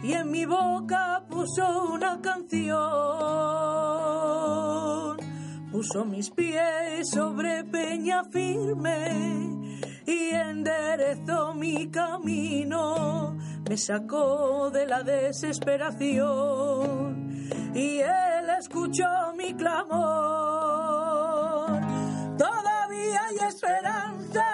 y 0.01 0.13
en 0.13 0.32
mi 0.32 0.45
boca 0.45 1.23
puso 1.30 1.93
una 1.93 2.19
canción. 2.19 2.77
Puso 5.71 6.03
mis 6.06 6.30
pies 6.30 7.10
sobre 7.12 7.63
peña 7.65 8.23
firme 8.25 9.73
y 10.06 10.30
enderezó 10.30 11.53
mi 11.53 11.89
camino. 11.91 13.38
Me 13.69 13.77
sacó 13.77 14.69
de 14.71 14.86
la 14.86 15.03
desesperación 15.03 17.49
y 17.75 17.99
él 17.99 18.49
escuchó 18.60 19.34
mi 19.38 19.53
clamor. 19.53 19.97
Todavía 22.38 23.21
hay 23.27 23.38
esperanza 23.47 24.45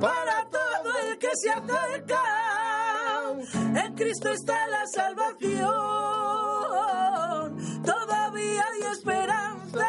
para 0.00 0.46
todo 0.50 0.90
el 1.06 1.18
que 1.18 1.30
se 1.34 1.50
acerca. 1.50 2.29
Cristo 4.00 4.30
está 4.30 4.66
la 4.68 4.86
salvación. 4.86 5.68
Todavía 7.84 8.64
hay 8.72 8.82
esperanza. 8.92 9.86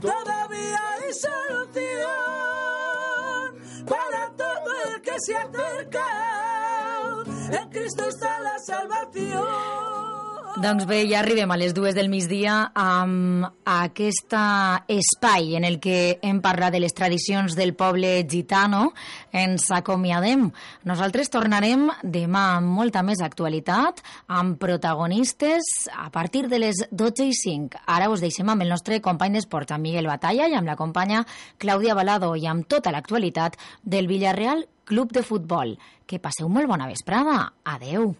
Todavía 0.00 0.80
hay 0.94 1.14
solución 1.14 1.94
para 3.86 4.32
todo 4.36 4.72
el 4.88 5.00
que 5.00 5.14
se 5.20 5.36
acerca. 5.36 7.22
En 7.52 7.70
Cristo 7.70 8.08
está 8.08 8.40
la 8.40 8.58
salvación. 8.58 9.93
Doncs 10.54 10.84
bé, 10.86 11.00
ja 11.10 11.18
arribem 11.18 11.50
a 11.50 11.56
les 11.58 11.72
dues 11.74 11.96
del 11.96 12.06
migdia 12.06 12.68
amb 12.78 13.42
aquest 13.66 14.36
espai 14.94 15.56
en 15.58 15.66
el 15.66 15.80
que 15.82 16.20
hem 16.22 16.38
parlat 16.44 16.76
de 16.76 16.78
les 16.78 16.94
tradicions 16.94 17.56
del 17.58 17.72
poble 17.74 18.22
gitano. 18.30 18.92
Ens 19.34 19.66
acomiadem. 19.74 20.46
Nosaltres 20.86 21.32
tornarem 21.34 21.88
demà 22.06 22.44
amb 22.60 22.70
molta 22.78 23.02
més 23.02 23.18
actualitat, 23.26 23.98
amb 24.30 24.54
protagonistes 24.62 25.90
a 25.90 26.06
partir 26.14 26.46
de 26.46 26.62
les 26.62 26.86
12 26.88 27.26
i 27.26 27.34
5. 27.34 27.82
Ara 27.90 28.08
us 28.14 28.22
deixem 28.22 28.48
amb 28.48 28.62
el 28.62 28.70
nostre 28.70 29.02
company 29.02 29.34
d'esport, 29.34 29.74
amb 29.74 29.90
Miguel 29.90 30.06
Batalla, 30.06 30.46
i 30.46 30.54
amb 30.54 30.70
la 30.70 30.78
companya 30.78 31.26
Clàudia 31.58 31.98
Balado, 31.98 32.36
i 32.38 32.46
amb 32.46 32.70
tota 32.70 32.94
l'actualitat 32.94 33.58
del 33.82 34.06
Villarreal 34.06 34.68
Club 34.86 35.10
de 35.10 35.26
Futbol. 35.26 35.80
Que 36.06 36.22
passeu 36.22 36.46
molt 36.46 36.70
bona 36.70 36.86
vesprada. 36.86 37.50
Adeu. 37.64 38.14